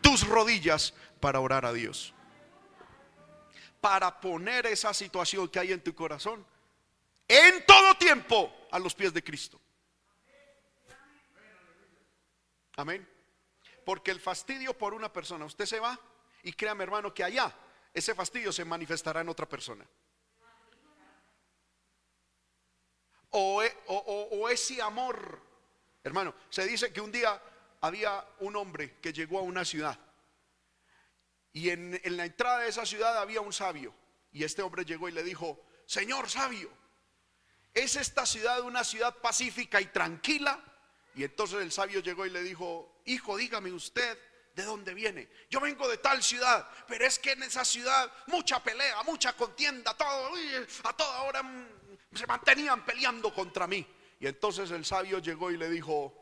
[0.00, 2.14] tus rodillas para orar a Dios.
[3.80, 6.44] Para poner esa situación que hay en tu corazón
[7.30, 9.60] en todo tiempo a los pies de Cristo.
[12.76, 13.08] Amén.
[13.84, 15.98] Porque el fastidio por una persona, usted se va
[16.42, 17.54] y créame hermano que allá
[17.92, 19.86] ese fastidio se manifestará en otra persona.
[23.30, 25.50] O, e, o ese amor
[26.02, 27.40] Hermano, se dice que un día
[27.80, 29.98] había un hombre que llegó a una ciudad
[31.52, 33.94] y en, la entrada de esa ciudad había un sabio
[34.32, 36.70] y este hombre llegó y le dijo, Señor sabio,
[37.74, 40.62] ¿es esta ciudad una ciudad pacífica y tranquila?
[41.14, 44.18] Y entonces el sabio llegó y le dijo, hijo, dígame usted,
[44.54, 45.28] ¿de dónde viene?
[45.48, 49.96] Yo vengo de tal ciudad, pero es que en esa ciudad mucha pelea, mucha contienda,
[49.96, 50.32] todo,
[50.84, 51.68] a toda hora mm,
[52.14, 53.86] se mantenían peleando contra mí.
[54.18, 56.14] Y entonces el sabio llegó y le dijo,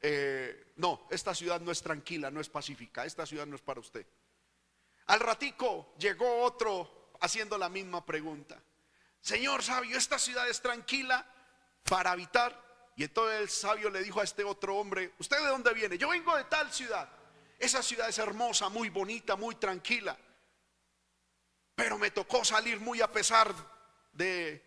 [0.00, 3.80] eh, no, esta ciudad no es tranquila, no es pacífica, esta ciudad no es para
[3.80, 4.06] usted.
[5.06, 8.60] Al ratico llegó otro haciendo la misma pregunta.
[9.20, 11.26] Señor sabio, ¿esta ciudad es tranquila
[11.84, 12.68] para habitar?
[12.96, 15.98] Y entonces el sabio le dijo a este otro hombre, ¿usted de dónde viene?
[15.98, 17.08] Yo vengo de tal ciudad.
[17.58, 20.16] Esa ciudad es hermosa, muy bonita, muy tranquila.
[21.74, 23.52] Pero me tocó salir muy a pesar
[24.12, 24.64] de,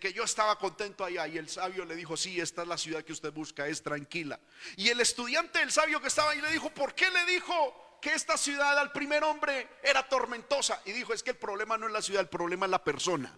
[0.00, 1.28] que yo estaba contento allá.
[1.28, 4.40] Y el sabio le dijo, sí, esta es la ciudad que usted busca, es tranquila.
[4.76, 8.12] Y el estudiante del sabio que estaba ahí le dijo, ¿por qué le dijo que
[8.12, 10.82] esta ciudad al primer hombre era tormentosa?
[10.84, 13.36] Y dijo, es que el problema no es la ciudad, el problema es la persona.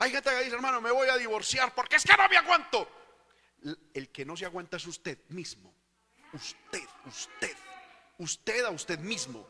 [0.00, 2.88] Hay gente que dice, hermano, me voy a divorciar porque es que no me aguanto.
[3.92, 5.79] El que no se aguanta es usted mismo.
[6.32, 7.56] Usted, usted,
[8.18, 9.46] usted a usted mismo.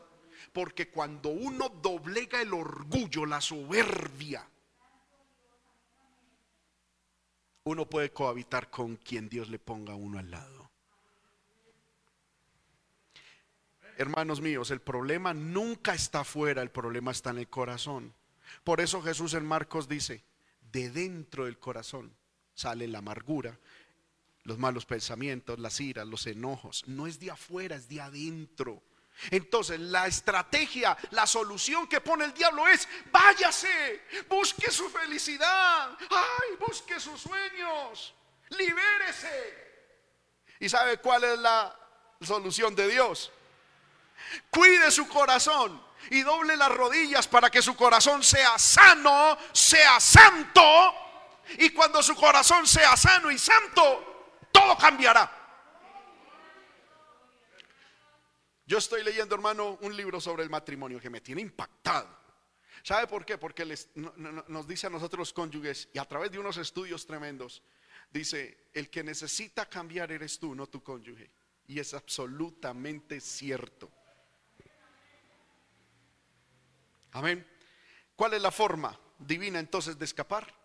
[0.53, 4.45] Porque cuando uno doblega el orgullo, la soberbia,
[7.63, 10.71] uno puede cohabitar con quien Dios le ponga uno al lado.
[13.97, 18.13] Hermanos míos, el problema nunca está afuera, el problema está en el corazón.
[18.63, 20.23] Por eso Jesús en Marcos dice,
[20.71, 22.15] de dentro del corazón
[22.55, 23.59] sale la amargura,
[24.43, 26.83] los malos pensamientos, las iras, los enojos.
[26.87, 28.81] No es de afuera, es de adentro.
[29.29, 36.57] Entonces la estrategia, la solución que pone el diablo es, váyase, busque su felicidad, ay,
[36.59, 38.15] busque sus sueños,
[38.49, 39.71] libérese.
[40.59, 41.77] ¿Y sabe cuál es la
[42.21, 43.31] solución de Dios?
[44.49, 50.95] Cuide su corazón y doble las rodillas para que su corazón sea sano, sea santo.
[51.59, 54.10] Y cuando su corazón sea sano y santo,
[54.51, 55.41] todo cambiará.
[58.65, 62.07] Yo estoy leyendo, hermano, un libro sobre el matrimonio que me tiene impactado.
[62.83, 63.37] ¿Sabe por qué?
[63.37, 67.61] Porque nos dice a nosotros los cónyuges y a través de unos estudios tremendos,
[68.09, 71.29] dice, el que necesita cambiar eres tú, no tu cónyuge.
[71.67, 73.91] Y es absolutamente cierto.
[77.11, 77.45] Amén.
[78.15, 80.60] ¿Cuál es la forma divina entonces de escapar?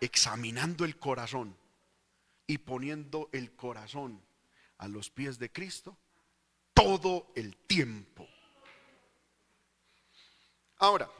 [0.00, 1.56] Examinando el corazón
[2.46, 4.20] y poniendo el corazón
[4.78, 5.96] a los pies de Cristo
[6.74, 8.26] todo el tiempo.
[10.78, 11.10] Ahora,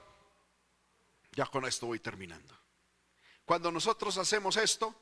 [1.33, 2.57] ya con esto voy terminando.
[3.45, 4.95] Cuando nosotros hacemos esto,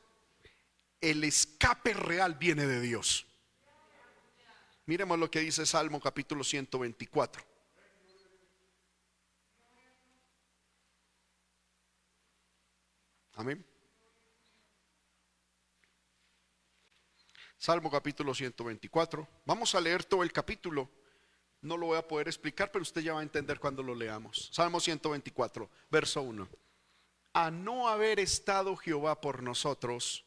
[0.99, 3.25] el escape real viene de Dios.
[4.85, 7.43] Miremos lo que dice Salmo capítulo 124.
[13.35, 13.68] Amén.
[17.59, 19.27] Salmo capítulo 124.
[19.45, 20.89] Vamos a leer todo el capítulo.
[21.61, 24.49] No lo voy a poder explicar, pero usted ya va a entender cuando lo leamos.
[24.53, 26.47] Salmo 124, verso 1.
[27.33, 30.23] A no haber estado Jehová por nosotros,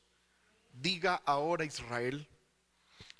[0.75, 2.29] diga ahora Israel,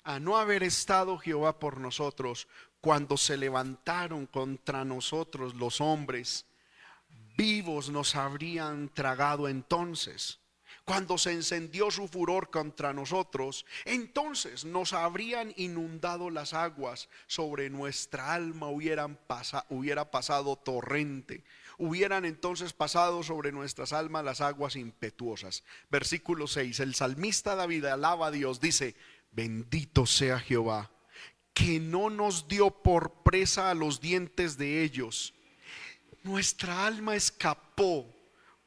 [0.03, 2.47] a no haber estado Jehová por nosotros
[2.81, 6.45] cuando se levantaron contra nosotros los hombres
[7.35, 10.39] vivos nos habrían tragado entonces.
[10.85, 18.33] Cuando se encendió su furor contra nosotros, entonces nos habrían inundado las aguas, sobre nuestra
[18.33, 19.17] alma hubieran
[19.69, 21.43] hubiera pasado torrente,
[21.77, 25.63] hubieran entonces pasado sobre nuestras almas las aguas impetuosas.
[25.89, 28.95] Versículo 6, el salmista David alaba a Dios, dice,
[29.31, 30.91] bendito sea Jehová,
[31.53, 35.33] que no nos dio por presa a los dientes de ellos
[36.23, 38.09] nuestra alma escapó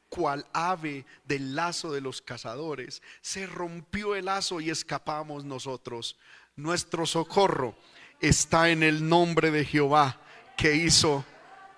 [0.09, 3.01] cual ave del lazo de los cazadores.
[3.21, 6.17] Se rompió el lazo y escapamos nosotros.
[6.55, 7.75] Nuestro socorro
[8.19, 10.19] está en el nombre de Jehová
[10.55, 11.23] que hizo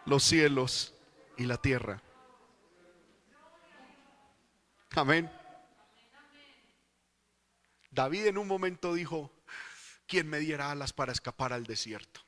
[0.06, 0.94] los cielos
[1.38, 2.02] y la tierra.
[4.96, 5.32] Amén.
[7.92, 9.32] David en un momento dijo,
[10.08, 12.22] quien me diera alas para escapar al desierto.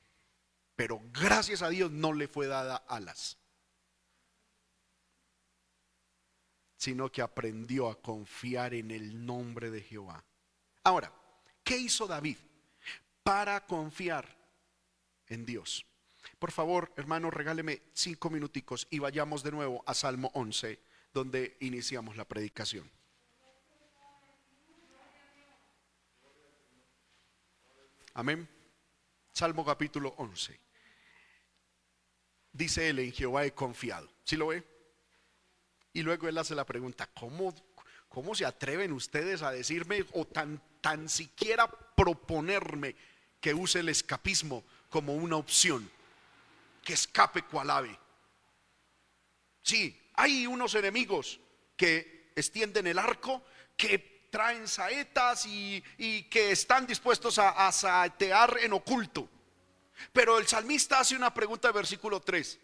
[0.76, 3.38] Pero gracias a Dios no le fue dada alas.
[6.82, 10.26] Sino que aprendió a confiar en el nombre de Jehová.
[10.84, 11.14] Ahora,
[11.64, 12.38] ¿qué hizo David
[13.22, 14.36] para confiar
[15.28, 15.86] en Dios?
[16.40, 20.80] Por favor, hermano, regáleme cinco minuticos y vayamos de nuevo a Salmo 11,
[21.14, 22.90] donde iniciamos la predicación.
[28.16, 28.50] Amén.
[29.34, 30.60] Salmo capítulo 11.
[32.54, 34.12] Dice él, en Jehová he confiado.
[34.24, 34.81] ¿Sí lo ve?
[35.94, 37.54] Y luego él hace la pregunta, ¿cómo,
[38.08, 42.96] cómo se atreven ustedes a decirme o tan, tan siquiera proponerme
[43.40, 45.90] que use el escapismo como una opción?
[46.84, 48.00] Que escape cual ave.
[49.62, 51.40] Sí, hay unos enemigos
[51.76, 53.44] que extienden el arco,
[53.78, 55.84] que traen saetas y,
[56.30, 59.30] que están dispuestos a, saetear en oculto.
[60.12, 62.60] Pero el salmista hace una pregunta de versículo 3.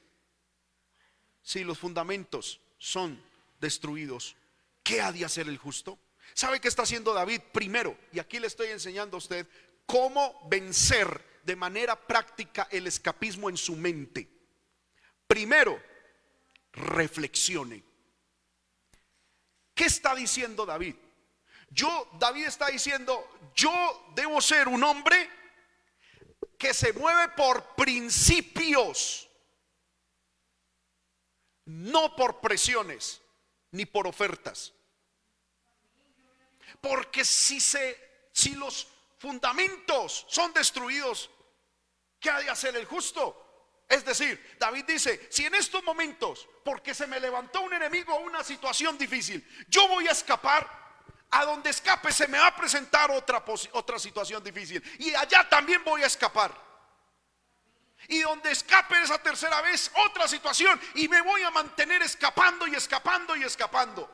[1.41, 3.21] Si los fundamentos son
[3.59, 4.35] destruidos,
[4.83, 5.99] ¿qué ha de hacer el justo?
[6.33, 7.41] ¿Sabe qué está haciendo David?
[7.51, 9.47] Primero, y aquí le estoy enseñando a usted
[9.85, 14.29] cómo vencer de manera práctica el escapismo en su mente.
[15.27, 15.81] Primero,
[16.73, 17.83] reflexione.
[19.73, 20.95] ¿Qué está diciendo David?
[21.69, 25.29] Yo, David está diciendo, yo debo ser un hombre
[26.57, 29.26] que se mueve por principios,
[31.67, 33.21] no por presiones
[33.71, 34.73] ni por ofertas.
[36.81, 38.07] Porque si se
[38.37, 38.87] si los
[39.17, 41.31] fundamentos son destruidos,
[42.19, 43.83] ¿qué ha de hacer el justo?
[43.89, 48.19] Es decir, David dice, si en estos momentos, porque se me levantó un enemigo o
[48.19, 50.69] una situación difícil, yo voy a escapar,
[51.31, 54.83] a donde escape se me va a presentar otra, otra situación difícil.
[54.99, 56.66] Y allá también voy a escapar.
[58.07, 60.79] Y donde escape esa tercera vez, otra situación.
[60.95, 64.09] Y me voy a mantener escapando y escapando y escapando.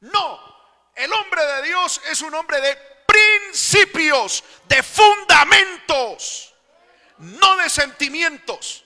[0.00, 0.56] No,
[0.94, 6.54] el hombre de Dios es un hombre de principios, de fundamentos,
[7.18, 8.84] no de sentimientos,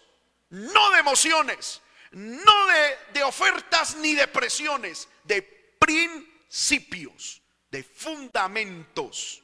[0.51, 1.81] no de emociones,
[2.13, 5.43] no de, de ofertas ni de presiones, de
[5.79, 7.43] principios
[7.75, 9.43] de fundamentos.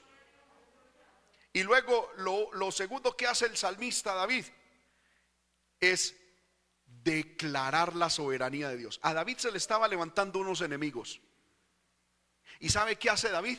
[1.53, 4.45] Y luego lo, segundo que hace el salmista David
[5.81, 6.17] es
[6.87, 9.01] declarar la soberanía de Dios.
[9.03, 11.21] A David se le estaba levantando unos enemigos.
[12.59, 13.59] ¿Y sabe qué hace David?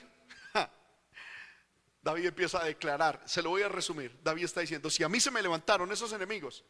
[2.04, 4.20] David empieza a declarar, se lo voy a resumir.
[4.24, 6.64] David está diciendo, si a mí se me levantaron esos enemigos,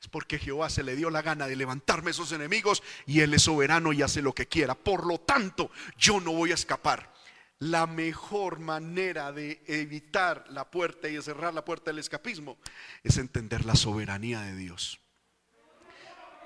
[0.00, 3.42] es porque Jehová se le dio la gana de levantarme esos enemigos y Él es
[3.42, 4.74] soberano y hace lo que quiera.
[4.74, 7.12] Por lo tanto, yo no voy a escapar
[7.60, 12.58] la mejor manera de evitar la puerta y de cerrar la puerta del escapismo
[13.04, 14.98] es entender la soberanía de Dios.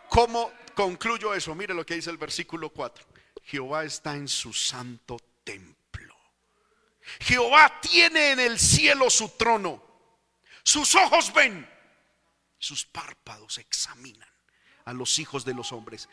[0.08, 1.54] ¿Cómo concluyo eso?
[1.54, 3.06] Mire lo que dice el versículo 4.
[3.44, 6.16] Jehová está en su santo templo.
[7.20, 9.82] Jehová tiene en el cielo su trono.
[10.64, 11.68] Sus ojos ven,
[12.58, 14.33] sus párpados examinan
[14.84, 16.08] a los hijos de los hombres.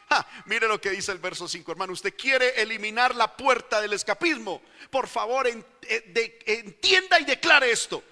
[0.46, 1.94] mire lo que dice el verso 5, hermano.
[1.94, 4.62] Usted quiere eliminar la puerta del escapismo.
[4.90, 8.04] Por favor, eh, entienda y declare esto.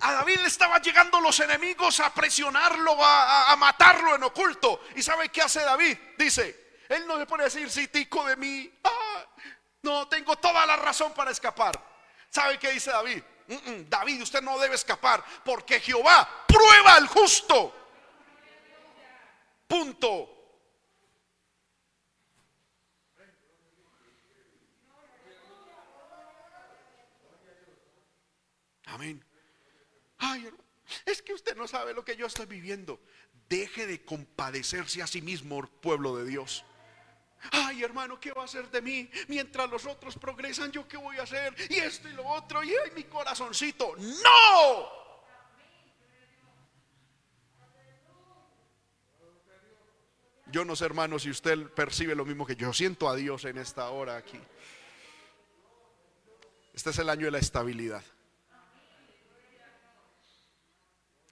[0.00, 4.80] A David le estaban llegando los enemigos a presionarlo, a, matarlo en oculto.
[4.96, 5.96] ¿Y sabe qué hace David?
[6.18, 8.72] Dice, él no le pone a decir, sí, tico de mí.
[8.82, 9.24] Ah,
[9.82, 11.80] no, tengo toda la razón para escapar.
[12.28, 13.22] ¿Sabe qué dice David?
[13.46, 17.83] Mm, mm, David, usted no debe escapar porque Jehová prueba al justo
[19.66, 20.30] Punto.
[28.86, 29.24] Amén.
[30.18, 30.48] Ay,
[31.04, 33.00] es que usted no sabe lo que yo estoy viviendo.
[33.48, 36.64] Deje de compadecerse a sí mismo, pueblo de Dios.
[37.50, 39.10] Ay, hermano, ¿qué va a hacer de mí?
[39.28, 41.54] Mientras los otros progresan, ¿yo qué voy a hacer?
[41.68, 43.96] Y esto y lo otro, y ay, mi corazoncito.
[43.96, 45.03] ¡No!
[50.54, 52.72] Yo no sé, hermano, si usted percibe lo mismo que yo.
[52.72, 54.38] Siento a Dios en esta hora aquí.
[56.72, 58.04] Este es el año de la estabilidad.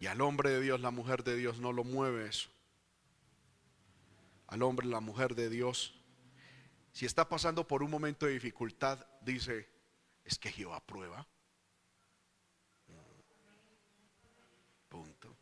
[0.00, 2.50] Y al hombre de Dios, la mujer de Dios, no lo mueve eso.
[4.48, 5.94] Al hombre, la mujer de Dios,
[6.90, 9.68] si está pasando por un momento de dificultad, dice,
[10.24, 11.28] es que Jehová prueba.
[14.88, 15.36] Punto.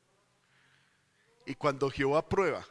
[1.46, 2.66] Y cuando Jehová prueba,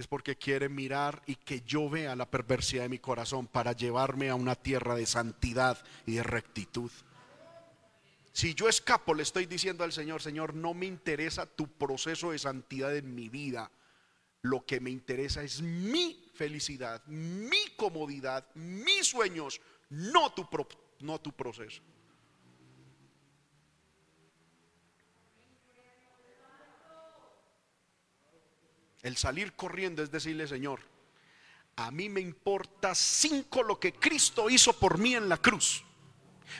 [0.00, 4.30] es porque quiere mirar y que yo vea la perversidad de mi corazón para llevarme
[4.30, 6.90] a una tierra de santidad y de rectitud.
[8.32, 12.38] Si yo escapo, le estoy diciendo al Señor, Señor, no me interesa tu proceso de
[12.38, 13.70] santidad en mi vida.
[14.42, 20.48] Lo que me interesa es mi felicidad, mi comodidad, mis sueños, no tu,
[21.00, 21.82] no tu proceso.
[29.02, 30.80] El salir corriendo es decirle, Señor,
[31.76, 35.82] a mí me importa cinco lo que Cristo hizo por mí en la cruz.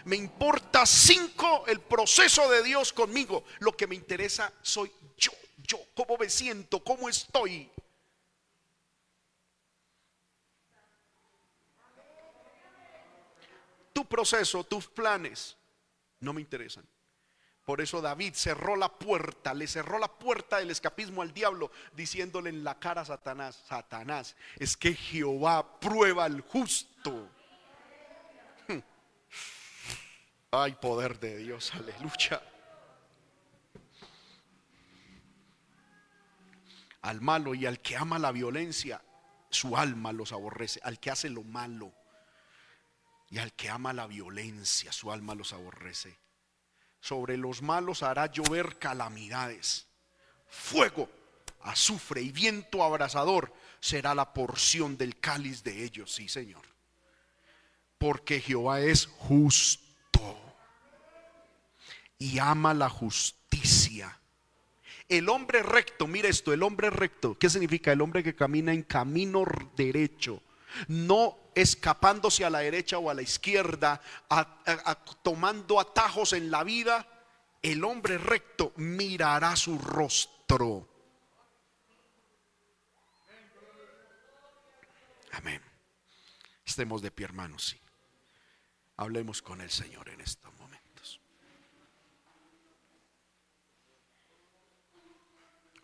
[0.04, 3.44] Me importa cinco el proceso de Dios conmigo.
[3.58, 5.32] Lo que me interesa soy yo,
[5.66, 7.70] yo, cómo me siento, cómo estoy.
[13.92, 15.56] Tu proceso, tus planes,
[16.20, 16.84] no me interesan.
[17.70, 22.50] Por eso David cerró la puerta, le cerró la puerta del escapismo al diablo, diciéndole
[22.50, 27.30] en la cara a Satanás, Satanás, es que Jehová prueba al justo.
[30.50, 32.42] Ay, poder de Dios, aleluya.
[37.02, 39.00] Al malo y al que ama la violencia,
[39.48, 41.92] su alma los aborrece, al que hace lo malo
[43.28, 46.18] y al que ama la violencia, su alma los aborrece.
[47.00, 49.86] Sobre los malos hará llover calamidades,
[50.48, 51.08] fuego,
[51.62, 56.62] azufre y viento abrasador será la porción del cáliz de ellos, sí Señor.
[57.98, 59.90] Porque Jehová es justo
[62.18, 64.18] y ama la justicia.
[65.08, 67.92] El hombre recto, mire esto, el hombre recto, ¿qué significa?
[67.92, 69.44] El hombre que camina en camino
[69.74, 70.40] derecho,
[70.86, 74.00] no escapándose a la derecha o a la izquierda,
[75.22, 77.06] tomando atajos en la vida,
[77.62, 80.88] el hombre recto mirará su rostro.
[85.32, 85.62] Amén.
[86.64, 87.76] Estemos de pie, hermanos.
[88.96, 91.20] Hablemos con el Señor en estos momentos.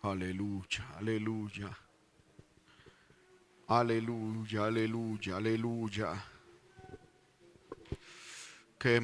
[0.03, 1.86] Aleluya, aleluya.
[3.69, 6.15] Aleluya, aleluya, aleluya.
[8.79, 9.01] Que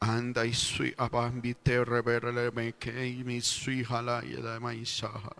[0.00, 5.34] Anda y sui abambite reverele me que mi sui hala y la maisaha.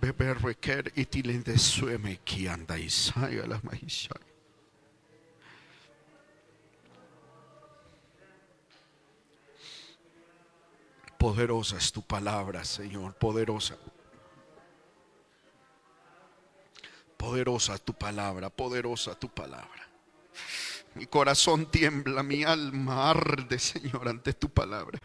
[0.00, 4.14] Beber requer itilende sueme que anda y saya la maisha.
[11.24, 13.78] Poderosa es tu palabra, Señor, poderosa.
[17.16, 19.88] Poderosa tu palabra, poderosa tu palabra.
[20.94, 25.00] Mi corazón tiembla, mi alma arde, Señor, ante tu palabra.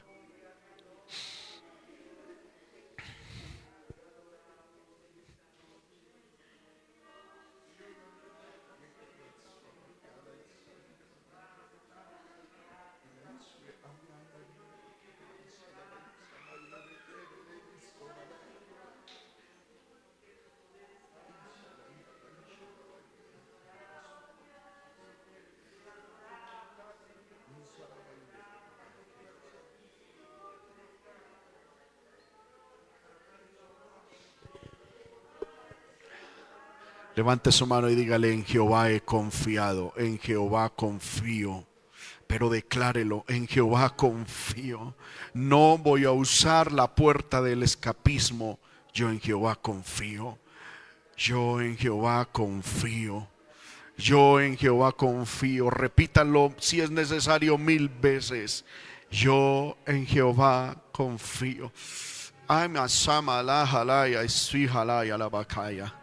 [37.19, 41.67] Levante su mano y dígale, en Jehová he confiado, en Jehová confío.
[42.25, 44.95] Pero declárelo, en Jehová confío.
[45.33, 48.57] No voy a usar la puerta del escapismo.
[48.93, 50.37] Yo en Jehová confío.
[51.17, 53.27] Yo en Jehová confío.
[53.97, 55.69] Yo en Jehová confío.
[55.69, 58.63] Repítalo si es necesario mil veces.
[59.11, 61.73] Yo en Jehová confío.
[62.47, 64.23] Ay, me asama la jalaya
[65.17, 65.98] la bacaya.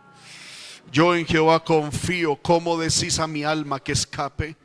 [0.93, 4.57] Yo en Jehová confío, como decís a mi alma que escape?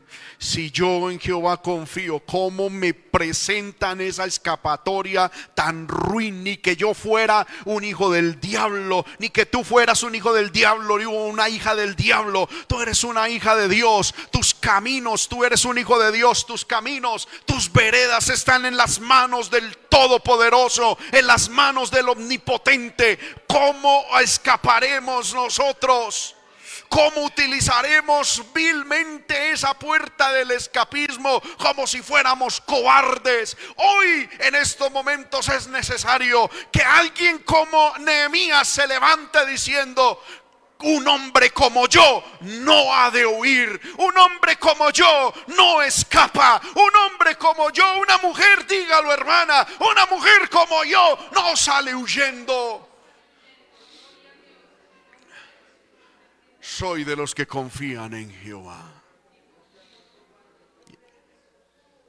[0.42, 6.44] Si yo en Jehová confío, ¿cómo me presentan esa escapatoria tan ruin?
[6.44, 10.52] Ni que yo fuera un hijo del diablo, ni que tú fueras un hijo del
[10.52, 12.50] diablo, ni una hija del diablo.
[12.66, 14.16] Tú eres una hija de Dios.
[14.32, 16.48] Tus caminos, tú eres un hijo de Dios.
[16.48, 23.20] Tus caminos, tus veredas están en las manos del Todopoderoso, en las manos del Omnipotente.
[23.48, 26.36] ¿Cómo escaparemos nosotros?
[26.92, 33.56] ¿Cómo utilizaremos vilmente esa puerta del escapismo como si fuéramos cobardes?
[33.78, 40.22] Hoy en estos momentos es necesario que alguien como Nehemías se levante diciendo,
[40.80, 43.80] un hombre como yo no ha de huir.
[43.98, 46.60] Un hombre como yo no escapa.
[46.76, 52.91] Un hombre como yo, una mujer, dígalo hermana, una mujer como yo no sale huyendo.
[56.62, 58.90] Soy de los que confían en Jehová.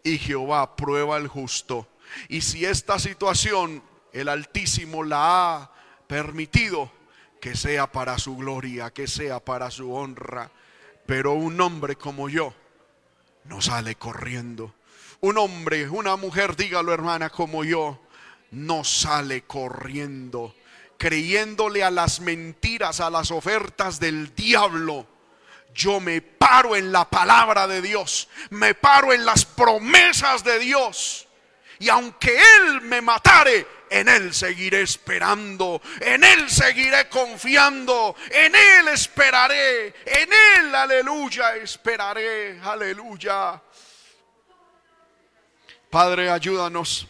[0.05, 1.89] Y Jehová prueba al justo.
[2.29, 3.83] Y si esta situación
[4.13, 5.73] el Altísimo la ha
[6.07, 6.93] permitido,
[7.41, 10.51] que sea para su gloria, que sea para su honra.
[11.07, 12.55] Pero un hombre como yo
[13.45, 14.75] no sale corriendo.
[15.21, 18.01] Un hombre, una mujer, dígalo hermana, como yo,
[18.51, 20.55] no sale corriendo
[21.03, 25.05] creyéndole a las mentiras, a las ofertas del diablo.
[25.75, 31.27] Yo me paro en la palabra de Dios, me paro en las promesas de Dios.
[31.81, 38.87] Y aunque Él me matare, en Él seguiré esperando, en Él seguiré confiando, en Él
[38.87, 40.31] esperaré, en
[40.61, 43.61] Él, aleluya, esperaré, aleluya.
[45.91, 47.09] Padre, ayúdanos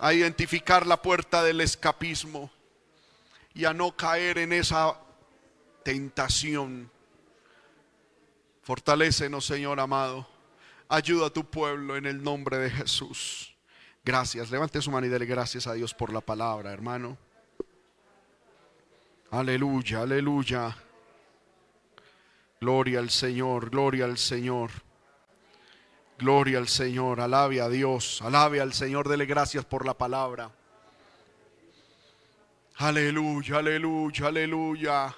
[0.00, 2.50] a identificar la puerta del escapismo
[3.54, 4.98] y a no caer en esa
[5.84, 6.90] tentación.
[8.62, 10.28] Fortalécenos, Señor amado.
[10.88, 13.54] Ayuda a tu pueblo en el nombre de Jesús.
[14.04, 14.50] Gracias.
[14.50, 17.16] Levante su mano y dele gracias a Dios por la palabra, hermano.
[19.30, 20.76] Aleluya, aleluya.
[22.60, 24.70] Gloria al Señor, gloria al Señor.
[26.18, 30.52] Gloria al Señor, alabe a Dios, alabe al Señor, dele gracias por la palabra.
[32.76, 35.16] Aleluya, aleluya, aleluya.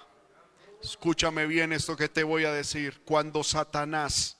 [0.82, 3.02] Escúchame bien esto que te voy a decir.
[3.04, 4.38] Cuando Satanás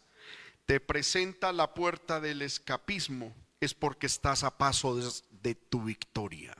[0.67, 4.97] te presenta la puerta del escapismo, es porque estás a paso
[5.31, 6.55] de, tu victoria.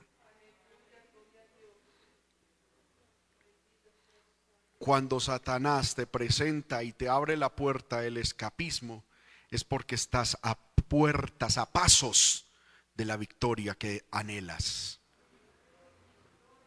[4.79, 9.03] Cuando Satanás te presenta y te abre la puerta del escapismo,
[9.49, 12.47] es porque estás a puertas, a pasos
[12.95, 15.04] de la victoria que anhelas.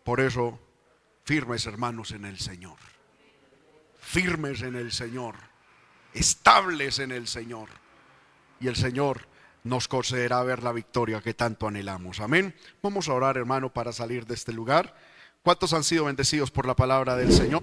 [0.09, 0.59] Por eso,
[1.25, 2.79] firmes hermanos en el Señor.
[4.01, 5.35] Firmes en el Señor.
[6.15, 7.69] Estables en el Señor.
[8.59, 9.29] Y el Señor
[9.65, 12.21] nos concederá ver la victoria que tanto anhelamos.
[12.21, 12.55] Amén.
[12.81, 14.97] Vamos a orar, hermano, para salir de este lugar.
[15.43, 17.63] ¿Cuántos han sido bendecidos por la palabra del Señor?